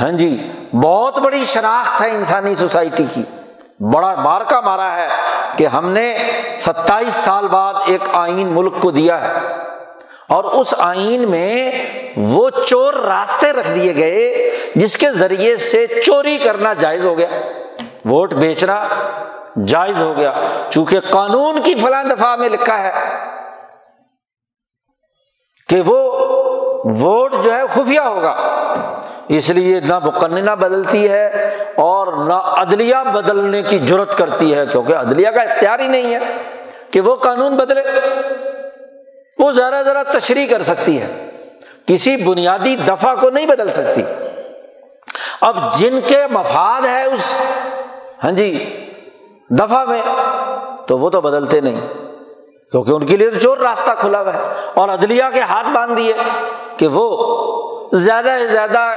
[0.01, 3.23] ہاں جی بہت بڑی شناخت ہے انسانی سوسائٹی کی۔
[3.79, 5.07] بڑا مارکا مارا ہے
[5.57, 6.17] کہ ہم نے
[6.59, 9.33] ستائیس سال بعد ایک آئین ملک کو دیا ہے۔
[10.29, 11.71] اور اس آئین میں
[12.17, 17.27] وہ چور راستے رکھ دیے گئے جس کے ذریعے سے چوری کرنا جائز ہو گیا۔
[18.05, 18.87] ووٹ بیچنا
[19.67, 20.33] جائز ہو گیا۔
[20.69, 22.91] چونکہ قانون کی فلاں دفعہ میں لکھا ہے
[25.69, 26.11] کہ وہ
[26.85, 28.35] ووٹ جو ہے خفیہ ہوگا۔
[29.27, 31.27] اس لیے نہ مقننہ بدلتی ہے
[31.75, 36.19] اور نہ عدلیہ بدلنے کی ضرورت کرتی ہے، کیونکہ عدلیہ کا اختیار ہی نہیں ہے
[36.91, 37.83] کہ وہ قانون بدلے۔
[39.37, 41.29] وہ ذرا ذرا تشریح کر سکتی ہے۔
[41.87, 44.03] کسی بنیادی دفعہ کو نہیں بدل سکتی۔
[45.41, 47.37] اب جن کے مفاد ہے اس
[48.23, 48.79] ہاں جی
[49.49, 50.01] دفعہ میں،
[50.87, 51.81] تو وہ تو بدلتے نہیں۔
[52.71, 54.39] کیونکہ ان کے لیے تو چور راستہ کھلا ہوا ہے۔
[54.73, 56.13] اور عدلیہ کے ہاتھ باندھ دیے
[56.77, 57.27] کہ وہ
[57.93, 58.93] زیادہ سے زیادہ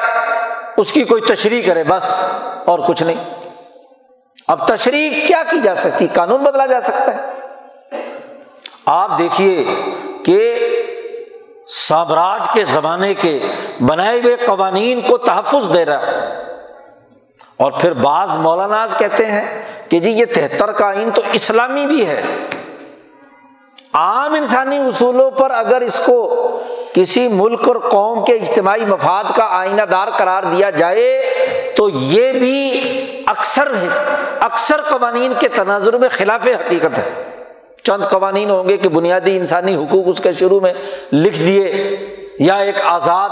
[0.77, 2.31] اس کی کوئی تشریح کرے بس،
[2.65, 3.47] اور کچھ نہیں۔
[4.49, 7.31] اب تشریح کیا کی جا سکتی؟ قانون بدلا جا سکتا ہے۔
[8.87, 9.65] آپ دیکھیے
[10.25, 10.59] کہ
[11.69, 13.41] سامراج کے زمانے کے
[13.87, 16.01] بنائے ہوئے قوانین کو تحفظ دے رہا
[17.57, 22.07] اور پھر بعض مولانا کہتے ہیں کہ جی یہ تہتر کا آئین تو اسلامی بھی
[22.07, 22.23] ہے۔
[23.93, 26.51] عام انسانی اصولوں پر اگر اس کو
[26.95, 31.23] کسی ملک اور قوم کے اجتماعی مفاد کا آئینہ دار قرار دیا جائے
[31.77, 32.81] تو یہ بھی
[33.27, 33.89] اکثر ہے۔
[34.41, 37.36] اکثر قوانین کے تناظر میں خلاف حقیقت ہے۔
[37.87, 40.73] چند قوانین ہوں گے کہ بنیادی انسانی حقوق اس کے شروع میں
[41.13, 41.97] لکھ دیے
[42.39, 43.29] یا ایک آزاد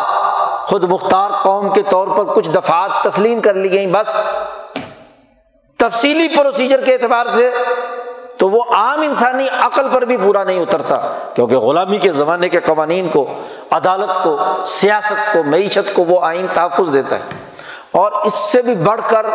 [0.67, 4.33] خود مختار قوم کے طور پر کچھ دفعات تسلیم کر لی گئیں، بس۔
[5.77, 7.51] تفصیلی پروسیجر کے اعتبار سے
[8.39, 10.95] تو وہ عام انسانی عقل پر بھی پورا نہیں اترتا،
[11.35, 13.35] کیونکہ غلامی کے زمانے کے قوانین کو،
[13.71, 17.23] عدالت کو، سیاست کو، معیشت کو وہ آئین تحفظ دیتا ہے۔
[17.91, 19.27] اور اس سے بھی بڑھ کر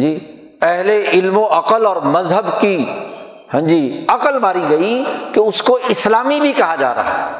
[0.00, 2.86] جی اہل علم و عقل اور مذہب کی
[3.54, 7.32] ہاں جی عقل ماری گئی کہ اس کو اسلامی بھی کہا جا رہا ہے۔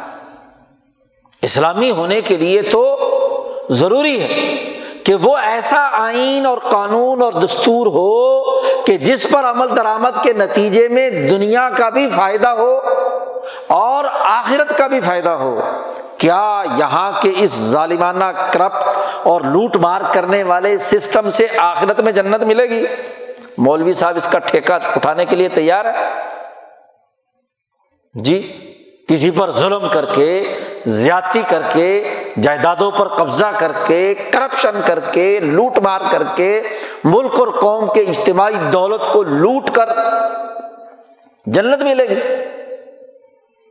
[1.42, 2.98] اسلامی ہونے کے لیے تو
[3.70, 4.54] ضروری ہے
[5.04, 8.44] کہ وہ ایسا آئین اور قانون اور دستور ہو
[8.84, 12.80] کہ جس پر عمل درآمد کے نتیجے میں دنیا کا بھی فائدہ ہو
[13.66, 15.60] اور آخرت کا بھی فائدہ ہو۔
[16.18, 18.88] کیا یہاں کے اس ظالمانہ کرپٹ
[19.22, 22.86] اور لوٹ مار کرنے والے سسٹم سے آخرت میں جنت ملے گی؟
[23.58, 26.06] مولوی صاحب اس کا ٹھیکہ اٹھانے کے لیے تیار ہے؟
[28.14, 28.64] جی
[29.08, 34.98] کسی پر ظلم کر کے، زیادتی کر کے، جائیدادوں پر قبضہ کر کے، کرپشن کر
[35.12, 36.62] کے، لوٹ مار کر کے،
[37.04, 39.88] ملک اور قوم کے اجتماعی دولت کو لوٹ کر
[41.46, 42.20] جنت ملے گی۔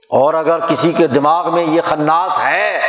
[0.10, 2.80] اور اگر کسی کے دماغ میں یہ خناس ہے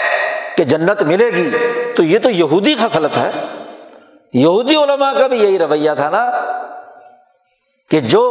[0.56, 1.50] کہ جنت ملے گی،
[1.96, 3.30] تو یہ تو یہودی خصلت ہے۔
[4.32, 6.30] یہودی علماء کا بھی یہی رویہ تھا نا۔
[7.90, 8.22] کہ جو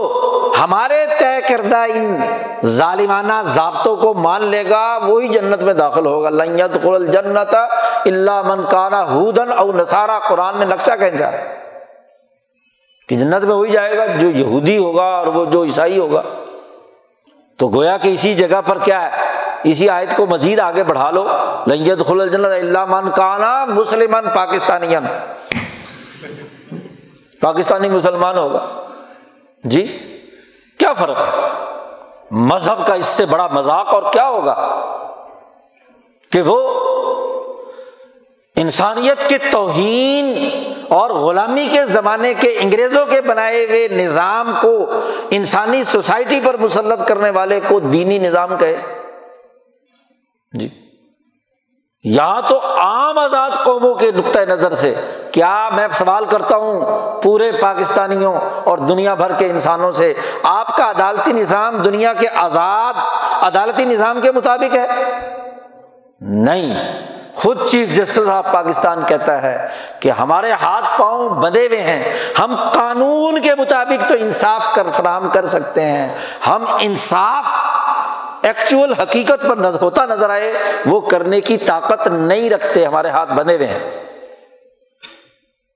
[0.60, 2.22] ہمارے طے کردہ ان
[2.66, 7.56] ظالمانہ ضابطوں کو مان لے گا، وہی جنت میں داخل ہوگا۔ لنت خل جنت
[8.06, 11.32] اللہ من کانا ہودن او نسارا قرآن میں نقشہ کھینچا
[13.10, 16.22] کہ جنت میں وہی جائے گا، جو یہودی ہوگا اور وہ جو عیسائی ہوگا۔
[17.58, 19.26] تو گویا کہ اسی جگہ پر کیا ہے؟
[19.64, 21.28] اسی آیت کو مزید آگے بڑھا لو۔
[21.68, 24.96] لنت خل جنت اللہ من کانا مسلمان پاکستانی
[27.42, 28.66] پاکستانی مسلمان ہوگا۔
[29.70, 29.98] جی؟
[30.80, 31.48] کیا فرق ہے؟
[32.32, 34.82] مذہب کا اس سے بڑا مذاق اور کیا ہوگا؟
[36.32, 36.80] کہ وہ
[38.56, 40.50] انسانیت کے توہین
[40.90, 44.92] اور غلامی کے زمانے کے انگریزوں کے بنائے ہوئے نظام کو
[45.30, 48.82] انسانی سوسائٹی پر مسلط کرنے والے کو دینی نظام کہے۔
[50.52, 50.70] جی۔
[52.10, 54.96] یہاں تو عام آزاد قوموں کے نقطۂ نظر سے
[55.32, 56.82] کیا میں سوال کرتا ہوں
[57.22, 62.94] پورے پاکستانیوں اور دنیا بھر کے انسانوں سے؟ آپ کا عدالتی نظام دنیا کے آزاد،
[63.42, 64.88] عدالتی نظام کے مطابق ہے؟
[66.22, 67.02] نہیں۔
[67.36, 69.68] خود چیف جسٹس آف پاکستان کہتا ہے
[70.00, 72.04] کہ ہمارے ہاتھ پاؤں بندے ہوئے ہیں۔
[72.40, 77.46] ہم قانون کے مطابق تو انصاف کر فراہم کر سکتے ہیں۔ ہم انصاف
[78.48, 80.54] ایکچوئل حقیقت پر ہوتا نظر آئے،
[80.86, 83.80] وہ کرنے کی طاقت نہیں رکھتے، ہمارے ہاتھ بندے ہوئے ہیں۔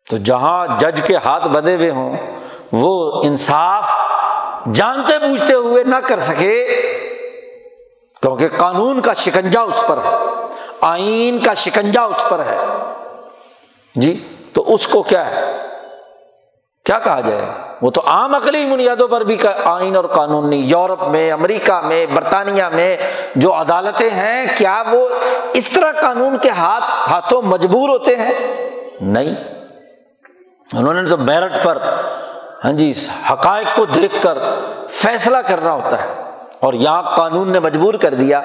[0.09, 2.17] تو جہاں جج کے ہاتھ بندے ہوئے ہوں،
[2.71, 3.85] وہ انصاف
[4.73, 6.65] جانتے بوجھتے ہوئے نہ کر سکے،
[8.21, 10.15] کیونکہ قانون کا شکنجا اس پر ہے،
[10.81, 12.57] آئین کا شکنجا اس پر ہے۔
[13.95, 15.51] جی تو اس کو کیا ہے؟
[16.85, 20.61] کیا کہا جائے؟ گا وہ تو عام عقلی بنیادوں پر بھی آئین اور قانون نہیں
[20.61, 22.97] یورپ میں، امریکہ میں، برطانیہ میں
[23.35, 25.07] جو عدالتیں ہیں، کیا وہ
[25.53, 28.33] اس طرح قانون کے ہاتھ ہاتھوں مجبور ہوتے ہیں؟
[29.01, 29.35] نہیں۔
[30.73, 31.77] انہوں نے تو میرٹ پر
[32.65, 32.93] ہاں جی
[33.31, 34.37] حقائق کو دیکھ کر
[34.89, 36.07] فیصلہ کرنا ہوتا ہے۔
[36.59, 38.41] اور یہاں قانون نے مجبور کر دیا۔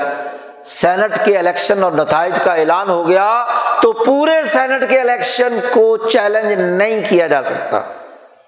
[0.64, 3.46] سینٹ کے الیکشن اور نتائج کا اعلان ہو گیا
[3.82, 7.80] تو پورے سینٹ کے الیکشن کو چیلنج نہیں کیا جا سکتا۔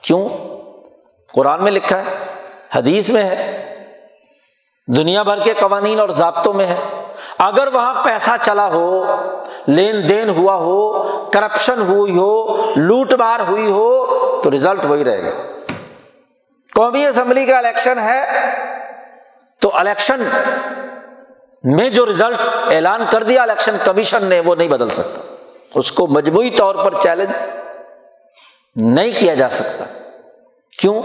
[0.02, 0.28] کیوں؟
[1.34, 2.14] قرآن میں لکھا ہے،
[2.74, 3.64] حدیث میں ہے،
[4.86, 6.76] دنیا بھر کے قوانین اور ضابطوں میں ہے۔
[7.38, 9.04] اگر وہاں پیسہ چلا ہو،
[9.66, 14.06] لین دین ہوا ہو، کرپشن ہوئی ہو، لوٹ مار ہوئی ہو،
[14.44, 15.30] تو رزلٹ وہی رہے گا۔
[16.74, 18.24] قومی اسمبلی کا الیکشن ہے،
[19.60, 20.22] تو الیکشن
[21.64, 25.34] میں جو رزلٹ اعلان کر دیا، الیکشن کمیشن نے، وہ نہیں بدل سکتا۔
[25.74, 27.28] اس کو مجموعی طور پر چیلنج
[28.82, 29.84] نہیں کیا جا سکتا۔
[30.78, 31.02] کیوں؟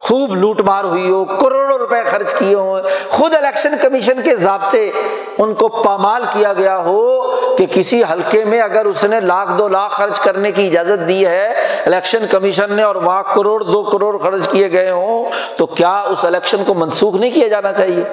[0.00, 4.92] خوب لوٹ مار ہوئی ہو، کروڑوں روپے خرچ کیے ہوں خود الیکشن کمیشن کے ضابطے
[5.38, 9.68] ان کو پامال کیا گیا ہو کہ کسی حلقے میں اگر اس نے لاکھ دو
[9.68, 11.54] لاکھ خرچ کرنے کی اجازت دی ہے،
[11.86, 16.24] الیکشن کمیشن نے اور وہاں کروڑ، دو کروڑ خرچ کیے گئے ہوں، تو کیا اس
[16.24, 18.04] الیکشن کو منسوخ نہیں کیا جانا چاہیے؟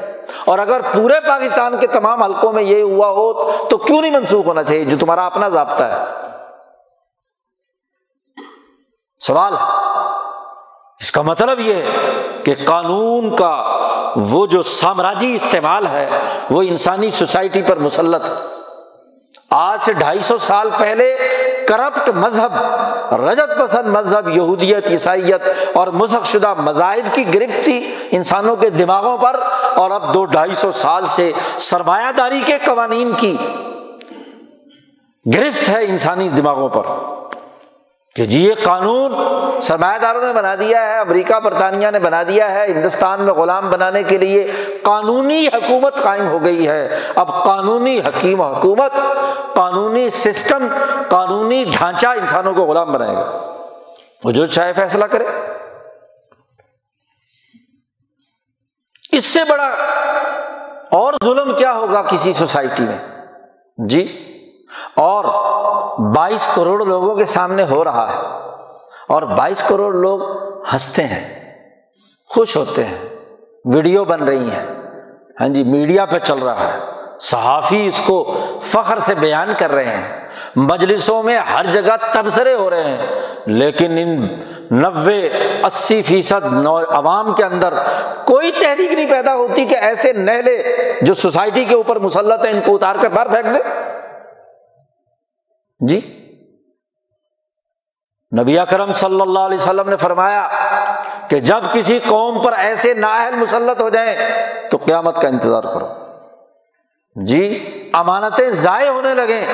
[0.45, 4.45] اور اگر پورے پاکستان کے تمام حلقوں میں یہ ہوا ہو، تو کیوں نہیں منسوخ
[4.45, 6.34] ہونا چاہیے جو تمہارا اپنا ضابطہ ہے؟
[9.27, 9.53] سوال
[11.01, 13.53] اس کا مطلب یہ ہے کہ قانون کا
[14.31, 16.07] وہ جو سامراجی استعمال ہے،
[16.49, 18.29] وہ انسانی سوسائٹی پر مسلط
[19.51, 21.15] آج سے ڈھائی سو سال پہلے
[21.67, 22.53] کرپٹ مذہب،
[23.21, 25.47] رجت پسند مذہب، یہودیت، عیسائیت
[25.77, 27.77] اور مسخ شدہ مذاہب کی گرفت تھی
[28.11, 29.39] انسانوں کے دماغوں پر،
[29.75, 33.35] اور اب دو ڈھائی سو سال سے سرمایہ داری کے قوانین کی
[35.25, 36.83] گرفت ہے انسانی دماغوں پر۔
[38.15, 39.13] کہ جی یہ قانون
[39.61, 43.69] سرمایہ داروں نے بنا دیا ہے، امریکہ برطانیہ نے بنا دیا ہے، ہندوستان میں غلام
[43.69, 44.51] بنانے کے لیے
[44.83, 48.93] قانونی حکومت قائم ہو گئی ہے۔ اب قانونی حکیم حکومت،
[49.53, 50.67] قانونی سسٹم،
[51.09, 53.53] قانونی ڈھانچہ انسانوں کو غلام بنائے گا۔
[54.23, 55.25] وہ جو چاہے فیصلہ کرے۔
[59.11, 59.67] اس سے بڑا
[60.91, 62.97] اور ظلم کیا ہوگا کسی سوسائٹی میں؟
[63.77, 64.31] جی
[64.95, 65.25] اور
[66.15, 68.21] بائیس کروڑ لوگوں کے سامنے ہو رہا ہے
[69.09, 70.21] اور بائیس کروڑ لوگ
[70.73, 71.23] ہنستے ہیں،
[72.29, 73.03] خوش ہوتے ہیں،
[73.73, 74.65] ویڈیو بن رہی ہیں۔
[75.41, 76.79] ہاں جی میڈیا پہ چل رہا ہے۔
[77.19, 82.69] صحافی اس کو فخر سے بیان کر رہے ہیں۔ مجلسوں میں ہر جگہ تبصرے ہو
[82.69, 83.05] رہے ہیں،
[83.45, 84.27] لیکن ان
[84.71, 85.29] نوے
[85.65, 87.73] اسی فیصد نو عوام کے اندر
[88.25, 90.57] کوئی تحریک نہیں پیدا ہوتی کہ ایسے نہلے
[91.01, 93.59] جو سوسائٹی کے اوپر مسلط ہیں، ان کو اتار کر باہر پھینک دے
[95.87, 96.21] جی؟
[98.39, 100.47] نبی کرم صلی اللہ علیہ وسلم نے فرمایا
[101.29, 104.17] کہ جب کسی قوم پر ایسے نااہل مسلط ہو جائیں
[104.71, 105.87] تو قیامت کا انتظار کرو۔
[107.15, 109.45] جی امانتیں ضائع ہونے لگے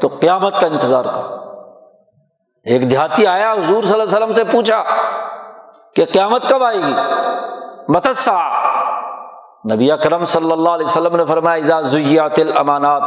[0.00, 1.34] تو قیامت کا انتظار کرو۔
[2.64, 4.84] ایک دیہاتی آیا، حضور صلی اللہ علیہ وسلم سے پوچھا
[5.94, 6.94] کہ قیامت کب آئے گی؟
[7.88, 8.48] متسا
[9.74, 13.02] نبی کرم صلی اللہ علیہ وسلم نے فرمایا زیات الامانات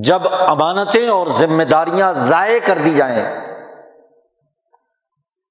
[0.00, 3.24] جب امانتیں اور ذمہ داریاں ضائع کر دی جائیں۔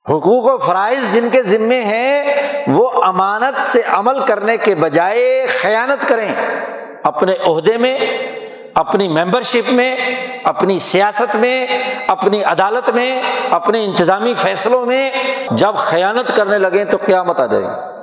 [0.10, 2.34] حقوق و فرائض جن کے ذمے ہیں،
[2.68, 6.36] وہ امانت سے عمل کرنے کے بجائے خیانت کریں۔
[7.04, 7.98] اپنے عہدے میں،
[8.76, 9.98] اپنی ممبر شپ میں،
[10.44, 11.68] اپنی سیاست میں،
[12.08, 13.22] اپنی عدالت میں،
[13.52, 15.12] اپنے انتظامی فیصلوں میں
[15.52, 18.02] جب خیانت کرنے لگیں تو قیامت آ جائے گی۔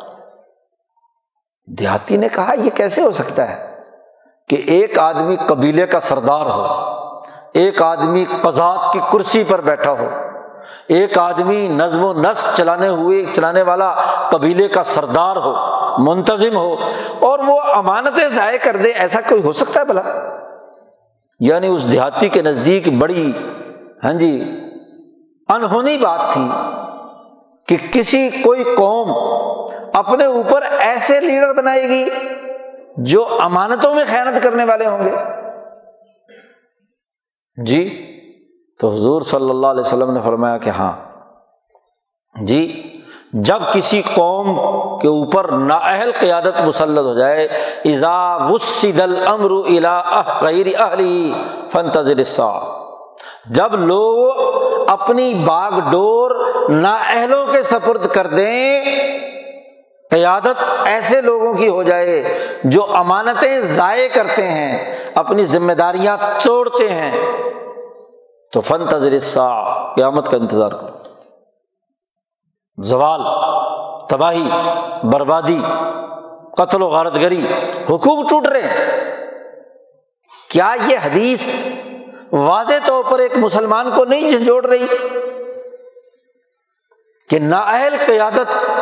[1.67, 3.68] دیہاتی نے کہا، یہ کیسے ہو سکتا ہے؟
[4.49, 6.67] کہ ایک آدمی قبیلے کا سردار ہو،
[7.55, 10.09] ایک آدمی قزاد کی کرسی پر بیٹھا ہو،
[10.89, 13.93] ایک آدمی نظم و نسق چلانے ہوئے، چلانے والا
[14.31, 15.55] قبیلے کا سردار ہو،
[16.05, 16.75] منتظم ہو،
[17.21, 20.03] اور وہ امانتیں ضائع کر دے، ایسا کوئی ہو سکتا ہے بھلا؟
[21.41, 23.33] یعنی اس دیہاتی کے نزدیک بڑی
[24.05, 24.33] ہاں جی
[25.49, 26.49] انہونی بات تھی
[27.69, 29.13] کہ کسی کوئی قوم
[29.93, 32.05] اپنے اوپر ایسے لیڈر بنائے گی
[32.99, 35.13] جو امانتوں میں خیانت کرنے والے ہوں گے۔
[37.57, 38.05] جی
[38.81, 40.93] تو حضور صلی اللہ علیہ وسلم نے فرمایا کہ ہاں۔
[42.47, 42.83] جی
[43.33, 44.55] جب کسی قوم
[44.99, 47.49] کے اوپر نااہل قیادت مسلط ہو جائے
[47.83, 49.51] ایزا وسد الامر
[50.43, 51.33] غیر اہلی
[51.73, 52.23] فنتظر
[53.47, 54.37] جب لوگ
[54.89, 56.31] اپنی باغ ڈور
[56.71, 58.85] نااہلوں کے سپرد کر دیں
[60.19, 66.89] قیادت ایسے لوگوں کی ہو جائے جو امانتیں ضائع کرتے ہیں، اپنی ذمہ داریاں توڑتے
[66.89, 67.19] ہیں۔
[68.53, 69.63] تو فن تجرسا
[69.95, 70.99] قیامت کا انتظار کرو۔
[72.83, 73.21] زوال،
[74.09, 74.51] تباہی،
[75.03, 75.61] بربادی،
[76.57, 77.47] قتل و غارت گری
[77.91, 79.01] حقوق ٹوٹ رہے ہیں۔
[80.51, 81.55] کیا یہ حدیث
[82.33, 84.87] واضح طور پر ایک مسلمان کو نہیں جھنجھوڑ رہی
[87.31, 88.78] کہ نااہل قیادت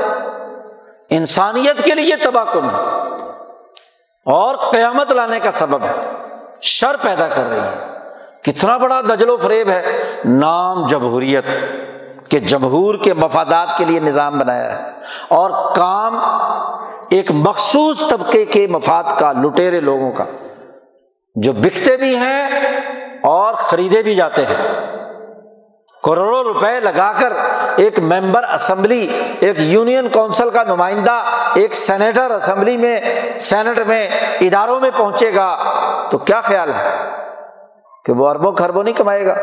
[1.11, 3.07] انسانیت کے لیے تباہ کن ہے۔
[4.25, 6.13] اور قیامت لانے کا سبب ہے۔
[6.61, 7.87] شر پیدا کر رہی ہے۔
[8.43, 11.45] کتنا بڑا دجل و فریب ہے۔ نام جمہوریت
[12.31, 14.91] کہ جمہور کے مفادات کے لیے نظام بنایا ہے۔
[15.29, 16.19] اور کام
[17.11, 20.25] ایک مخصوص طبقے کے مفاد کا، لٹیرے لوگوں کا۔
[21.35, 22.47] جو بکتے بھی ہیں
[23.23, 24.87] اور خریدے بھی جاتے ہیں۔
[26.05, 27.33] کروڑوں روپے لگا کر
[27.77, 29.09] ایک ممبر اسمبلی،
[29.41, 31.23] ایک یونین کونسل کا نمائندہ،
[31.55, 33.01] ایک سینیٹر اسمبلی میں
[33.41, 34.09] سینٹ میں،
[34.41, 35.77] اداروں میں پہنچے گا۔
[36.11, 36.97] تو کیا خیال ہے
[38.05, 39.35] کہ وہ اربوں خربوں نہیں کمائے گا؟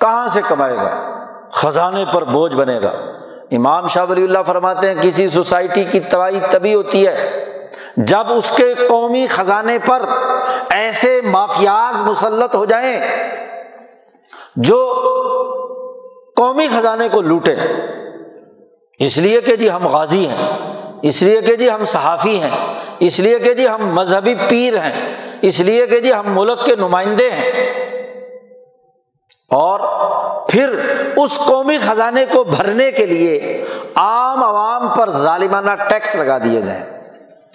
[0.00, 1.20] کہاں سے کمائے گا؟
[1.52, 2.92] خزانے پر بوجھ بنے گا۔
[3.50, 7.44] امام شاہ ولی اللہ فرماتے ہیں، کسی سوسائٹی کی تباہی تبھی ہوتی ہے
[7.96, 10.02] جب اس کے قومی خزانے پر
[10.70, 13.00] ایسے مافیاز مسلط ہو جائیں
[14.56, 15.00] جو
[16.36, 17.54] قومی خزانے کو لوٹے
[18.98, 20.48] اس لیے کہ جی ہم غازی ہیں،
[21.02, 22.50] اس لیے کہ جی ہم صحافی ہیں،
[22.98, 26.76] اس لیے کہ جی ہم مذہبی پیر ہیں، اس لیے کہ جی ہم ملک کے
[26.76, 27.52] نمائندے ہیں۔
[29.50, 29.80] اور
[30.48, 30.78] پھر
[31.16, 33.64] اس قومی خزانے کو بھرنے کے لیے
[33.94, 36.84] عام عوام پر ظالمانہ ٹیکس لگا دیے جائیں۔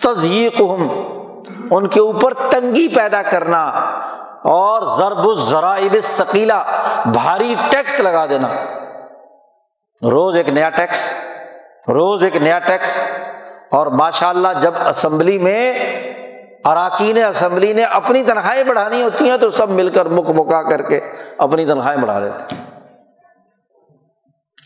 [0.02, 0.62] تزیق
[1.72, 3.72] ان کے اوپر تنگی پیدا کرنا۔
[4.44, 6.64] اور ضرب الذرائب ثقیلا
[7.06, 8.48] بھاری ٹیکس لگا دینا۔
[10.02, 11.14] روز ایک نیا ٹیکس،
[11.88, 13.02] روز ایک نیا ٹیکس۔
[13.72, 15.74] اور ماشاء اللہ جب اسمبلی میں،
[16.66, 20.82] اراکین اسمبلی نے اپنی تنخواہیں بڑھانی ہوتی ہیں، تو سب مل کر مک مکا کر
[20.82, 21.00] کے
[21.38, 22.64] اپنی تنخواہیں بڑھا لیتے ہیں۔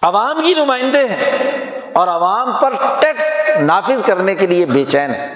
[0.02, 1.32] عوام کی نمائندے ہیں،
[1.94, 5.34] اور عوام پر ٹیکس نافذ کرنے کے لیے بے چین ہے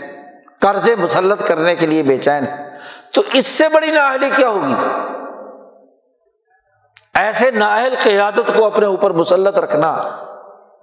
[0.60, 2.77] قرضے مسلط کرنے کے لیے بے چین ہے
[3.18, 4.76] تو اس سے بڑی نااہلی کیا ہوگی؟
[7.14, 10.02] ایسے نااہل قیادت کو اپنے اوپر مسلط رکھنا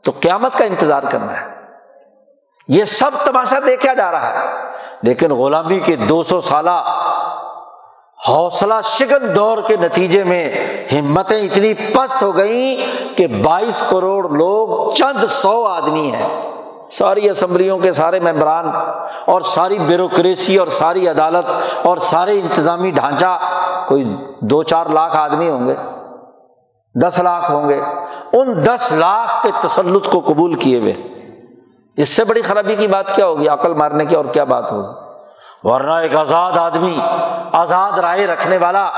[0.04, 1.48] تو قیامت کا انتظار کرنا ہے۔
[2.68, 4.54] یہ سب تماشا دیکھا جا رہا ہے۔
[5.02, 7.04] لیکن غلامی کے دو سو سالہ
[8.28, 10.54] حوصلہ شگن دور کے نتیجے میں
[10.92, 12.76] ہمتیں اتنی پست ہو گئیں
[13.16, 16.53] کہ بائیس کروڑ لوگ چند سو آدمی ہیں۔
[16.98, 18.68] ساری اسمبلیوں کے سارے ممبران
[19.24, 21.50] اور ساری بیوروکریسی اور ساری عدالت
[21.86, 23.38] اور سارے انتظامی ڈھانچہ،
[23.88, 24.04] کوئی
[24.40, 25.74] دو چار لاکھ آدمی ہوں گے،
[26.94, 27.80] دس لاکھ ہوں گے،
[28.32, 30.92] ان دس لاکھ کے تسلط کو قبول کیے ہوئے۔
[31.96, 35.04] اس سے بڑی خرابی کی بات کیا ہوگی؟ عقل مارنے کی اور کیا بات ہوگی؟
[35.62, 36.98] ورنہ ایک آزاد آدمی،
[37.52, 38.88] آزاد رائے رکھنے والا،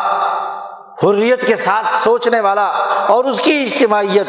[1.02, 2.66] حریت کے ساتھ سوچنے والا
[3.08, 4.26] اور اس کی اجتماعیت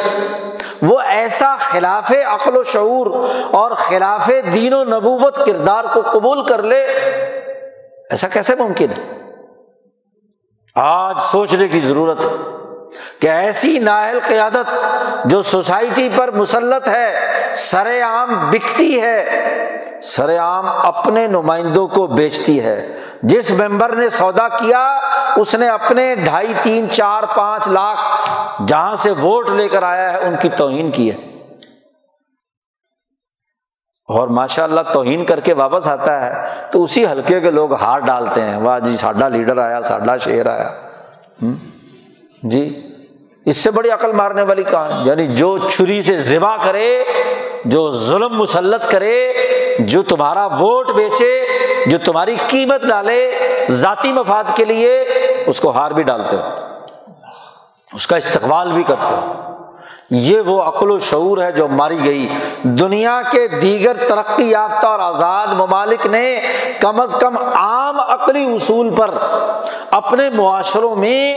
[0.82, 6.64] وہ ایسا خلاف عقل و شعور اور خلاف دین و نبوت کردار کو قبول کر
[6.64, 6.84] لے،
[8.10, 9.18] ایسا کیسے ممکن؟ ہے
[10.76, 12.36] آج سوچنے کی ضرورت ہے
[13.20, 14.70] کہ ایسی نااہل قیادت
[15.26, 19.26] جو سوسائٹی پر مسلط ہے، سر عام بکتی ہے،
[20.04, 22.88] سر عام اپنے نمائندوں کو بیچتی ہے۔
[23.24, 24.99] جس ممبر نے سودا کیا،
[25.36, 28.30] اس نے اپنے ڈھائی، تین، چار، پانچ لاکھ
[28.68, 31.18] جہاں سے ووٹ لے کر آیا ہے، ان کی توہین کی ہے۔
[34.09, 37.99] اور ماشاء اللہ توہین کر کے واپس آتا ہے، تو اسی حلقے کے لوگ ہار
[37.99, 40.70] ڈالتے ہیں۔ واہ جی ساڈا لیڈر آیا، ساڈا شیر آیا۔
[42.43, 42.87] جی؟
[43.48, 47.04] اس سے بڑی عقل مارنے والی کہاں یعنی جو چھری سے ذبح کرے،
[47.66, 49.34] جو ظلم مسلط کرے،
[49.80, 51.48] جو تمہارا ووٹ بیچے،
[51.86, 53.39] جو تمہاری قیمت ڈالے
[53.70, 55.04] ذاتی مفاد کے لیے،
[55.48, 56.41] اس کو ہار بھی ڈالتے ہو۔
[57.93, 59.57] اس کا استقبال بھی کرتے ہو۔
[60.10, 62.30] یہ وہ عقل و شعور ہے جو ماری گئی۔
[62.64, 66.41] دنیا کے دیگر ترقی یافتہ اور آزاد ممالک نے
[66.82, 69.12] کم از کم عام عقلی اصول پر
[69.91, 71.34] اپنے معاشروں میں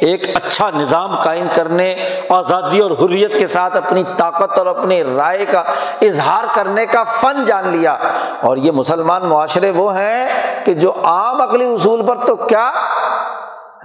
[0.00, 1.94] ایک اچھا نظام قائم کرنے،
[2.28, 5.62] آزادی اور حریت کے ساتھ اپنی طاقت اور اپنی رائے کا
[6.02, 7.96] اظہار کرنے کا فن جان لیا۔
[8.40, 10.28] اور یہ مسلمان معاشرے وہ ہیں
[10.64, 12.72] کہ جو عام عقلی اصول پر تو کیا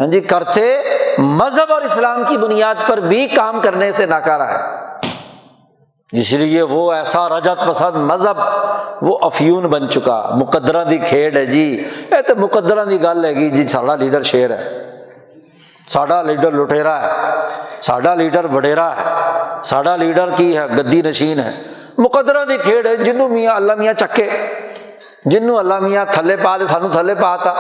[0.02, 0.84] ہاں جی کرتے
[1.18, 4.58] مذہب اور اسلام کی بنیاد پر بھی کام کرنے سے ناکارا ہے۔
[6.12, 8.38] اس لیے وہ ایسا رجت پسند مذہب،
[9.02, 13.34] وہ افیون بن چکا۔ مقدرہ دی کھیڈ ہے جی۔ اے تو مقدرہ دی گل ہے
[13.34, 14.92] جی،, جی ساڈا لیڈر شیر ہے۔
[15.90, 17.12] ساڈا لیڈر لٹیرا ہے۔
[17.82, 19.04] ساڈا لیڈر وڈیرا ہے۔
[19.64, 21.52] ساڈا لیڈر کی ہے؟ گدی نشین ہے۔
[21.98, 24.30] مقدرہ دی کھیڈ ہے جنوں میاں، اللہ میاں چکے۔
[25.26, 27.54] جنوں اللہ میاں تھلے پا دے، سانو تھلے پا تھا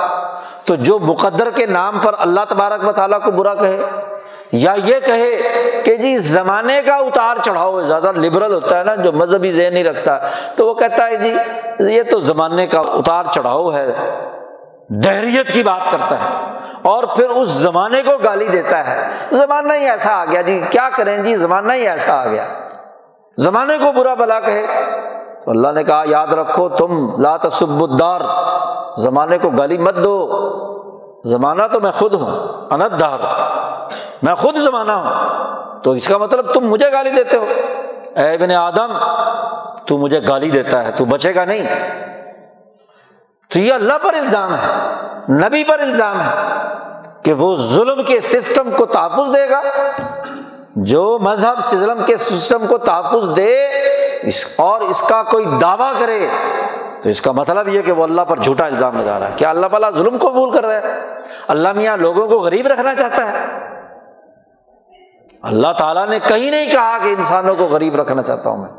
[0.65, 3.81] تو جو مقدر کے نام پر اللہ تبارک و تعالیٰ کو برا کہے،
[4.51, 5.41] یا یہ کہے
[5.85, 9.83] کہ جی زمانے کا اتار چڑھاؤ زیادہ لبرل ہوتا ہے نا، جو مذہبی ذہن نہیں
[9.83, 10.17] رکھتا۔
[10.55, 11.37] تو وہ کہتا ہے جی
[11.79, 13.87] یہ تو زمانے کا اتار چڑھاؤ ہے،
[14.89, 19.89] دہریت کی بات کرتا ہے۔ اور پھر اس زمانے کو گالی دیتا ہے۔ زمانہ ہی
[19.89, 22.47] ایسا آ گیا جی کیا کریں جی زمانہ ہی ایسا آ گیا۔
[23.37, 24.65] زمانے کو برا بلا کہے۔
[25.45, 28.21] تو اللہ نے کہا، یاد رکھو تم، لا تصب الدار،
[28.97, 30.47] زمانے کو گالی مت دو۔
[31.23, 33.19] زمانہ تو میں خود ہوں انت دار
[34.23, 35.39] میں خود زمانہ ہوں۔
[35.83, 37.45] تو اس کا مطلب تم مجھے گالی دیتے ہو۔
[38.15, 38.93] اے ابن آدم،
[39.87, 41.67] تو مجھے گالی دیتا ہے، تو بچے گا نہیں۔
[43.53, 44.93] تو یہ اللہ پر الزام ہے،
[45.29, 46.35] نبی پر الزام ہے
[47.23, 49.61] کہ وہ ظلم کے سسٹم کو تحفظ دے گا۔
[50.75, 53.67] جو مذہب ظلم کے سسٹم کو تحفظ دے
[54.23, 56.27] اس اور اس کا کوئی دعویٰ کرے
[57.03, 59.49] تو اس کا مطلب یہ کہ وہ اللہ پر جھوٹا الزام لگا رہا ہے۔ کیا
[59.49, 60.99] اللہ تعالیٰ ظلم قبول کر رہا ہے؟
[61.47, 63.45] اللہ میاں لوگوں کو غریب رکھنا چاہتا ہے؟
[65.41, 68.69] اللہ تعالیٰ نے کہیں نہیں کہا کہ انسانوں کو غریب رکھنا چاہتا ہوں میں۔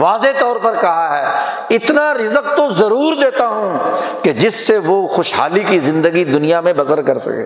[0.00, 1.34] واضح طور پر کہا ہے۔
[1.70, 3.78] اتنا رزق تو ضرور دیتا ہوں
[4.22, 7.44] کہ جس سے وہ خوشحالی کی زندگی دنیا میں بسر کر سکے۔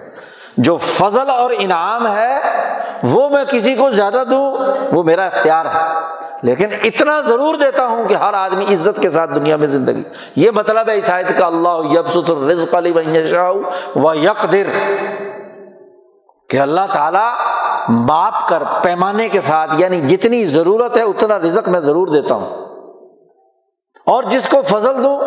[0.56, 2.40] جو فضل اور انعام ہے،
[3.02, 4.56] وہ میں کسی کو زیادہ دوں،
[4.92, 6.13] وہ میرا اختیار ہے۔
[6.44, 10.02] لیکن اتنا ضرور دیتا ہوں کہ ہر آدمی عزت کے ساتھ دنیا میں زندگی
[10.36, 13.52] یہ مطلب ہے عیسائیت کا اللہ یبسط الرزق علی شاہ
[13.98, 14.66] و یکدر
[16.50, 17.32] کہ اللہ تعالیٰ
[18.08, 22.64] باپ کر پیمانے کے ساتھ یعنی جتنی ضرورت ہے اتنا رزق میں ضرور دیتا ہوں۔
[24.06, 25.20] اور جس کو فضل دوں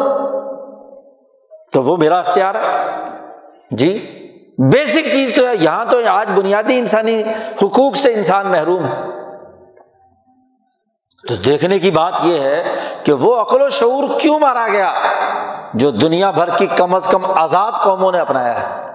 [1.74, 2.96] تو وہ میرا اختیار ہے۔
[3.72, 4.06] جی
[4.58, 7.24] بیسک چیز تو ہے، یہاں تو آج بنیادی انسانی
[7.62, 9.17] حقوق سے انسان محروم ہے۔
[11.28, 14.94] تو دیکھنے کی بات یہ ہے کہ وہ عقل و شعور کیوں مارا گیا
[15.74, 18.86] جو دنیا بھر کی کم از کم آزاد قوموں نے اپنایا ہے؟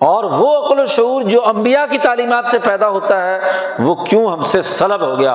[0.00, 3.38] اور وہ عقل و شعور جو امبیا کی تعلیمات سے پیدا ہوتا ہے،
[3.78, 5.32] وہ کیوں ہم سے سلب ہو گیا؟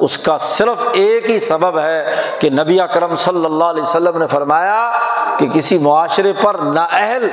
[0.00, 4.26] اس کا صرف ایک ہی سبب ہے کہ نبی اکرم صلی اللہ علیہ وسلم نے
[4.26, 4.92] فرمایا
[5.38, 7.30] کہ کسی معاشرے پر نااہل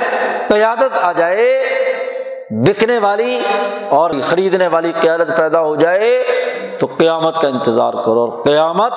[0.48, 1.64] قیادت آ جائے
[2.50, 3.40] بکنے والی
[3.88, 6.24] اور خریدنے والی قیادت پیدا ہو جائے
[6.80, 8.92] تو قیامت کا انتظار کرو اور قیامت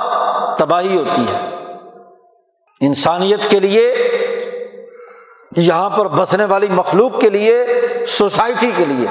[0.58, 1.50] تباہی ہوتی ہے۔
[2.82, 3.96] انسانیت کے لیے،
[5.58, 7.66] یہاں پر بسنے والی مخلوق کے لیے،
[8.08, 9.08] سوسائٹی کے لیے۔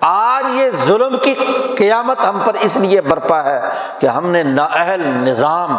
[0.00, 1.34] آج یہ ظلم کی
[1.78, 3.60] قیامت ہم پر اس لیے برپا ہے
[3.98, 5.76] کہ ہم نے نااہل نظام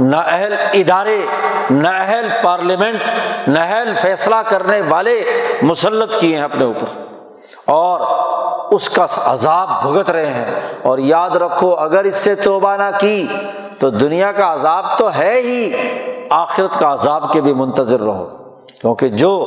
[0.00, 1.26] نااہل ادارے
[1.70, 3.02] نااہل پارلیمنٹ
[3.48, 5.24] نااہل فیصلہ کرنے والے
[5.62, 7.09] مسلط کیے ہیں اپنے اوپر۔
[7.64, 8.00] اور
[8.72, 13.26] اس کا عذاب بھگت رہے ہیں۔ اور یاد رکھو، اگر اس سے توبہ نہ کی
[13.78, 15.72] تو دنیا کا عذاب تو ہے ہی،
[16.30, 18.26] آخرت کا عذاب کے بھی منتظر رہو۔
[18.80, 19.46] کیونکہ جو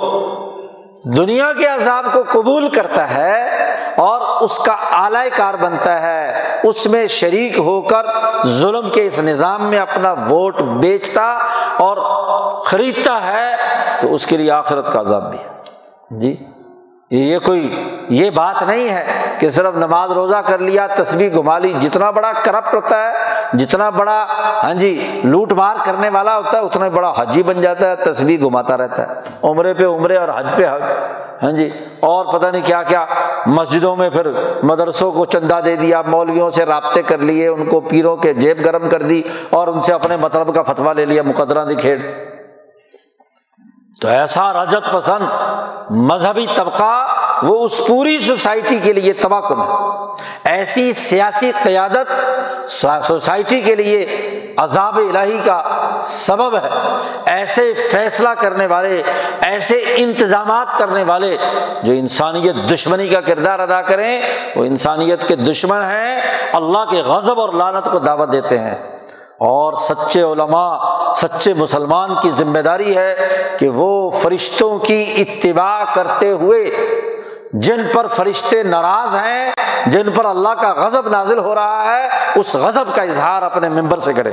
[1.18, 3.44] دنیا کے عذاب کو قبول کرتا ہے
[3.98, 8.06] اور اس کا اعلی کار بنتا ہے، اس میں شریک ہو کر
[8.46, 11.38] ظلم کے اس نظام میں اپنا ووٹ بیچتا
[11.80, 11.98] اور
[12.62, 13.56] خریدتا ہے
[14.02, 15.48] تو اس کے لیے آخرت کا عذاب بھی ہے۔
[16.20, 16.36] جی
[17.12, 21.74] یہ کوئی یہ بات نہیں ہے کہ صرف نماز روزہ کر لیا تصویر گھما لی،
[21.82, 24.18] جتنا بڑا کرپٹ ہوتا ہے، جتنا بڑا
[24.64, 28.42] ہاں جی لوٹ مار کرنے والا ہوتا ہے، اتنا بڑا حجی بن جاتا ہے تصویر
[28.42, 30.82] گھماتا رہتا ہے۔ عمرے پہ عمرے اور حج پہ حج
[31.44, 33.06] ہاں جی اور پتہ نہیں کیا کیا،
[33.46, 34.32] مسجدوں میں پھر
[34.64, 38.64] مدرسوں کو چندہ دے دیا، مولویوں سے رابطے کر لیے، ان کو پیروں کے جیب
[38.66, 41.98] گرم کر دی، اور ان سے اپنے مطلب کا فتویٰ لے لیا، مقدرہ دکھیڑ
[44.02, 46.94] تو ایسا رجت پسند مذہبی طبقہ
[47.44, 49.94] وہ اس پوری سوسائٹی کے لیے تباہ کن ہے۔
[50.44, 52.12] ایسی سیاسی قیادت
[52.70, 54.06] سوسائٹی کے لیے
[54.58, 55.64] عذاب الہی کا
[56.02, 56.70] سبب ہے۔
[57.26, 59.04] ایسے فیصلہ کرنے والے،
[59.42, 61.38] ایسے انتظامات کرنے والے
[61.84, 64.22] جو انسانیت دشمنی کا کردار ادا کریں،
[64.56, 66.22] وہ انسانیت کے دشمن ہیں،
[66.54, 68.94] اللہ کے غضب اور لانت کو دعوت دیتے ہیں۔
[69.34, 70.78] اور سچے علماء،
[71.14, 73.16] سچے مسلمان کی ذمہ داری ہے
[73.60, 76.62] کہ وہ فرشتوں کی اتباع کرتے ہوئے
[77.54, 79.54] جن پر فرشتے ناراض ہیں،
[79.86, 83.98] جن پر اللہ کا غضب نازل ہو رہا ہے، اس غضب کا اظہار اپنے ممبر
[83.98, 84.32] سے کرے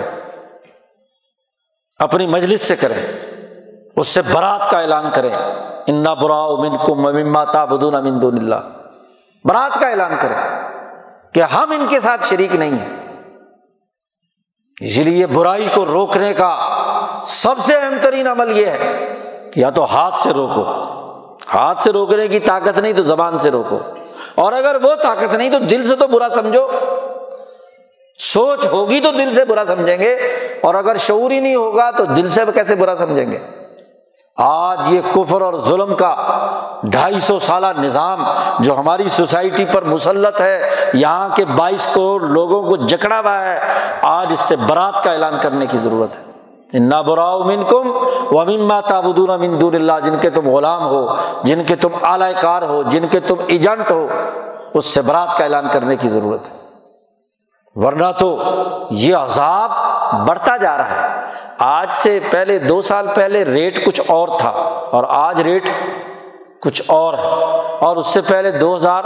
[1.99, 2.95] اپنی مجلس سے کرے
[3.97, 5.31] اس سے برات کا اعلان کرے
[5.87, 8.55] انا برا من کم مما تابدون امن دون اللہ
[9.45, 10.35] برات کا اعلان کرے
[11.33, 13.17] کہ ہم ان کے ساتھ شریک نہیں ہیں۔
[14.81, 16.57] اسی لیے برائی کو روکنے کا
[17.27, 19.15] سب سے اہم ترین عمل یہ ہے
[19.55, 21.00] کہ یا تو ہاتھ سے روکو۔
[21.55, 23.79] ہاتھ سے روکنے کی طاقت نہیں تو زبان سے روکو
[24.35, 26.69] اور اگر وہ طاقت نہیں تو دل سے تو برا سمجھو
[28.19, 30.15] سوچ ہوگی تو دل سے برا سمجھیں گے
[30.63, 33.39] اور اگر شعور ہی نہیں ہوگا تو دل سے کیسے برا سمجھیں گے
[34.37, 36.17] آج یہ کفر اور ظلم کا
[36.83, 38.25] ڈھائی سو سالہ نظام
[38.59, 43.61] جو ہماری سوسائٹی پر مسلط ہے، یہاں کے بائیس کروڑ لوگوں کو جکڑا ہوا ہے،
[44.03, 46.30] آج اس سے برات کا اعلان کرنے کی ضرورت ہے۔
[46.73, 47.93] انا براؤ من کم
[48.31, 51.07] و مما تابدون من دون اللہ جن کے تم غلام ہو،
[51.43, 54.09] جن کے تم اعلی کار ہو، جن کے تم ایجنٹ ہو،
[54.75, 56.61] اس سے برات کا اعلان کرنے کی ضرورت ہے۔
[57.75, 58.37] ورنہ تو
[58.91, 59.71] یہ عذاب
[60.29, 61.21] بڑھتا جا رہا ہے۔
[61.59, 64.51] آج سے پہلے، دو سال پہلے ریٹ کچھ اور تھا
[64.91, 65.69] اور آج ریٹ
[66.63, 67.29] کچھ اور ہے۔
[67.81, 69.05] اور اس سے پہلے دو ہزار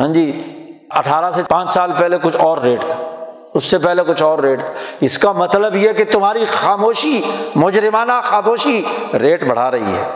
[0.00, 0.42] ہاں جی
[0.90, 3.21] اٹھارہ سے پانچ سال پہلے کچھ اور ریٹ تھا۔
[3.54, 7.22] اس سے پہلے کچھ اور ریٹ تھا اس کا مطلب یہ کہ تمہاری خاموشی،
[7.56, 8.82] مجرمانہ خاموشی
[9.20, 10.08] ریٹ بڑھا رہی ہے۔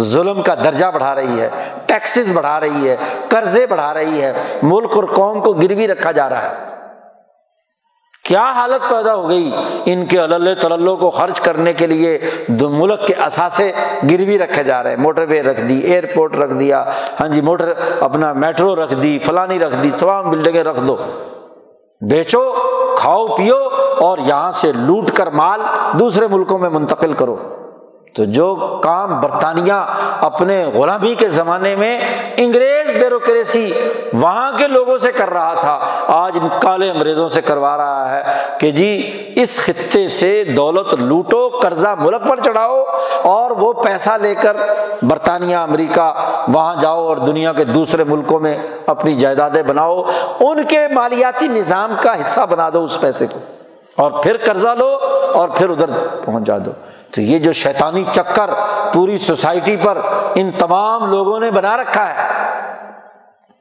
[0.00, 1.50] ظلم کا درجہ بڑھا رہی ہے۔
[1.86, 2.96] ٹیکسز بڑھا رہی ہے۔
[3.28, 6.72] قرضے بڑھا رہی ہے۔ ملک اور قوم کو گروی رکھا جا رہا ہے۔
[8.24, 9.50] کیا حالت پیدا ہو گئی؟
[9.86, 13.72] ان کے اللہ تلّوں کو خرچ کرنے کے لیے دو ملک کے اثاثے
[14.10, 16.90] گروی رکھے جا رہے ہیں۔ موٹر وے رکھ دی، ایئرپورٹ رکھ دیا۔
[17.20, 20.96] ہاں جی موٹر، اپنا میٹرو رکھ دی، فلانی رکھ دی، تمام بلڈنگیں رکھ دو۔
[22.10, 22.52] بیچو
[22.96, 23.56] کھاؤ پیو
[24.00, 25.60] اور یہاں سے لوٹ کر مال
[26.00, 27.36] دوسرے ملکوں میں منتقل کرو۔
[28.14, 29.72] تو جو کام برطانیہ
[30.20, 32.00] اپنے غلامی کے زمانے میں
[32.36, 33.72] انگریز بیوروکریسی
[34.12, 38.22] وہاں کے لوگوں سے کر رہا تھا، آج ان کالے انگریزوں سے کروا رہا ہے
[38.58, 42.84] کہ جی اس خطے سے دولت لوٹو، قرضہ ملک پر چڑھاؤ
[43.22, 44.56] اور وہ پیسہ لے کر
[45.02, 46.12] برطانیہ، امریکہ
[46.48, 50.02] وہاں جاؤ اور دنیا کے دوسرے ملکوں میں اپنی جائیدادیں بناؤ،
[50.40, 53.38] ان کے مالیاتی نظام کا حصہ بنا دو اس پیسے کو۔
[53.96, 54.98] اور پھر قرضہ لو
[55.34, 55.90] اور پھر ادھر
[56.24, 56.70] پہنچا دو۔
[57.14, 58.50] تو یہ جو شیطانی چکر
[58.92, 59.98] پوری سوسائٹی پر
[60.34, 62.32] ان تمام لوگوں نے بنا رکھا ہے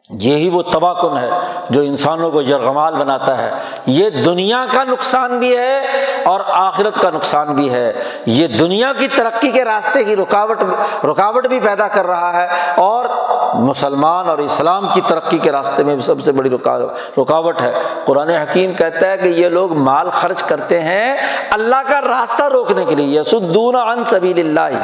[0.09, 1.29] یہی وہ تباہ کن ہے
[1.69, 3.51] جو انسانوں کو یرغمال بناتا ہے۔
[3.85, 5.77] یہ دنیا کا نقصان بھی ہے
[6.23, 7.93] اور آخرت کا نقصان بھی ہے۔
[8.25, 10.57] یہ دنیا کی ترقی کے راستے کی رکاوٹ
[11.05, 13.05] رکاوٹ بھی پیدا کر رہا ہے اور
[13.53, 17.73] مسلمان اور اسلام کی ترقی کے راستے میں بھی سب سے بڑی رکاوٹ ہے۔
[18.05, 21.17] قرآن حکیم کہتا ہے کہ یہ لوگ مال خرچ کرتے ہیں
[21.51, 24.77] اللہ کا راستہ روکنے کے لیے۔ یسدون عن سبیل اللہ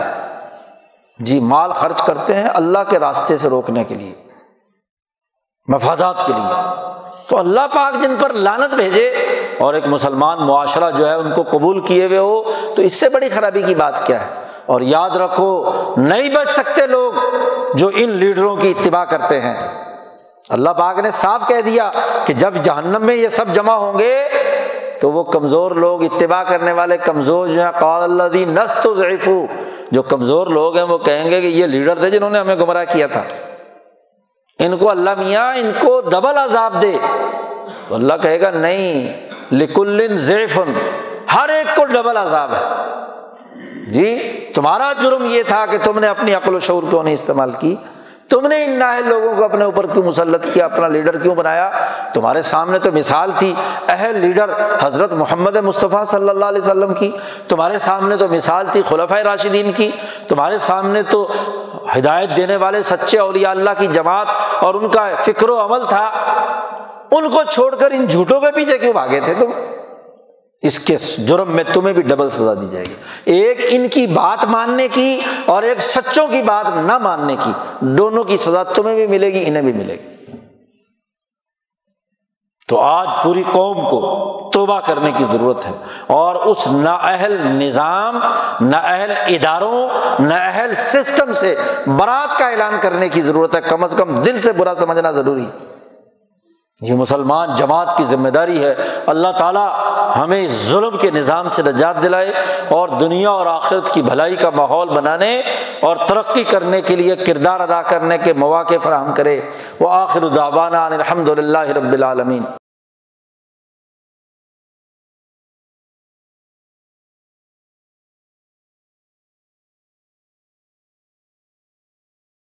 [1.20, 4.16] جی مال خرچ کرتے ہیں اللہ کے راستے سے روکنے کے لیے،
[5.68, 6.54] مفادات کے لیے۔
[7.28, 9.10] تو اللہ پاک جن پر لانت بھیجے
[9.60, 12.44] اور ایک مسلمان معاشرہ جو ہے ان کو قبول کیے ہوئے ہو،
[12.76, 16.88] تو اس سے بڑی خرابی کی بات کیا ہے؟ اور یاد رکھو، نہیں بچ سکتے
[16.88, 17.14] لوگ
[17.74, 19.88] جو ان لیڈروں کی اتباع کرتے ہیں۔
[20.50, 21.92] اللہ پاک نے صاف کہہ دیا
[22.26, 24.30] کہ جب جہنم میں یہ سب جمع ہوں گے،
[25.02, 28.96] تو وہ کمزور لوگ اتباع کرنے والے کمزور جو ہیں، قال اللہ دی نس تو
[28.96, 29.30] ضعیف
[29.92, 32.86] جو کمزور لوگ ہیں، وہ کہیں گے کہ یہ لیڈر تھے جنہوں نے ہمیں گمراہ
[32.90, 33.24] کیا تھا۔
[34.60, 36.98] ان کو اللہ میاں، ان کو ڈبل عذاب دے۔
[37.88, 40.74] تو اللہ کہے گا، نہیں لکل زیفن
[41.36, 42.64] ہر ایک کو ڈبل عذاب ہے۔
[43.92, 44.18] جی
[44.56, 47.76] تمہارا جرم یہ تھا کہ تم نے اپنی عقل و شعور کیوں نہیں استعمال کی؟
[48.30, 51.72] تم نے ان نااہل لوگوں کو اپنے اوپر کیوں مسلط کیا؟ اپنا لیڈر کیوں بنایا؟
[52.14, 53.54] تمہارے سامنے تو مثال تھی،
[53.88, 54.50] اہل لیڈر
[54.82, 57.12] حضرت محمد مصطفیٰ صلی اللہ علیہ وسلم کی۔
[57.48, 59.92] تمہارے سامنے تو مثال تھی خلفۂ راشدین کی۔
[60.28, 61.34] تمہارے سامنے تو
[61.98, 64.28] ہدایت دینے والے سچے اولیاء اللہ کی جماعت
[64.60, 66.12] اور ان کا فکر و عمل تھا۔
[67.12, 69.77] ان کو چھوڑ کر ان جھوٹوں کے پیچھے کیوں بھاگے تھے تم؟
[70.68, 72.94] اس کے جرم میں تمہیں بھی ڈبل سزا دی جائے گی۔
[73.26, 78.24] ایک ان کی بات ماننے کی اور ایک سچوں کی بات نہ ماننے کی۔ دونوں
[78.24, 80.32] کی سزا تمہیں بھی ملے گی، انہیں بھی ملے گی۔
[82.68, 85.72] تو آج پوری قوم کو توبہ کرنے کی ضرورت ہے۔
[86.08, 88.16] اور اس نااہل نظام،
[88.62, 89.90] نااہل اداروں،
[90.20, 91.56] نااہل سسٹم سے
[91.98, 95.46] برات کا اعلان کرنے کی ضرورت ہے۔ کم از کم دل سے برا سمجھنا ضروری
[95.46, 95.67] ہے۔
[96.82, 98.76] یہ مسلمان جماعت کی ذمہ داری ہے۔
[99.08, 99.70] اللہ تعالیٰ
[100.18, 102.34] ہمیں اس ظلم کے نظام سے نجات دلائے
[102.70, 105.40] اور دنیا اور آخرت کی بھلائی کا ماحول بنانے
[105.82, 109.42] اور ترقی کرنے کے لیے کردار ادا کرنے کے مواقع فراہم کرے۔
[109.80, 112.44] وہ آخر الدابانہ الحمد للہ رب العالمین۔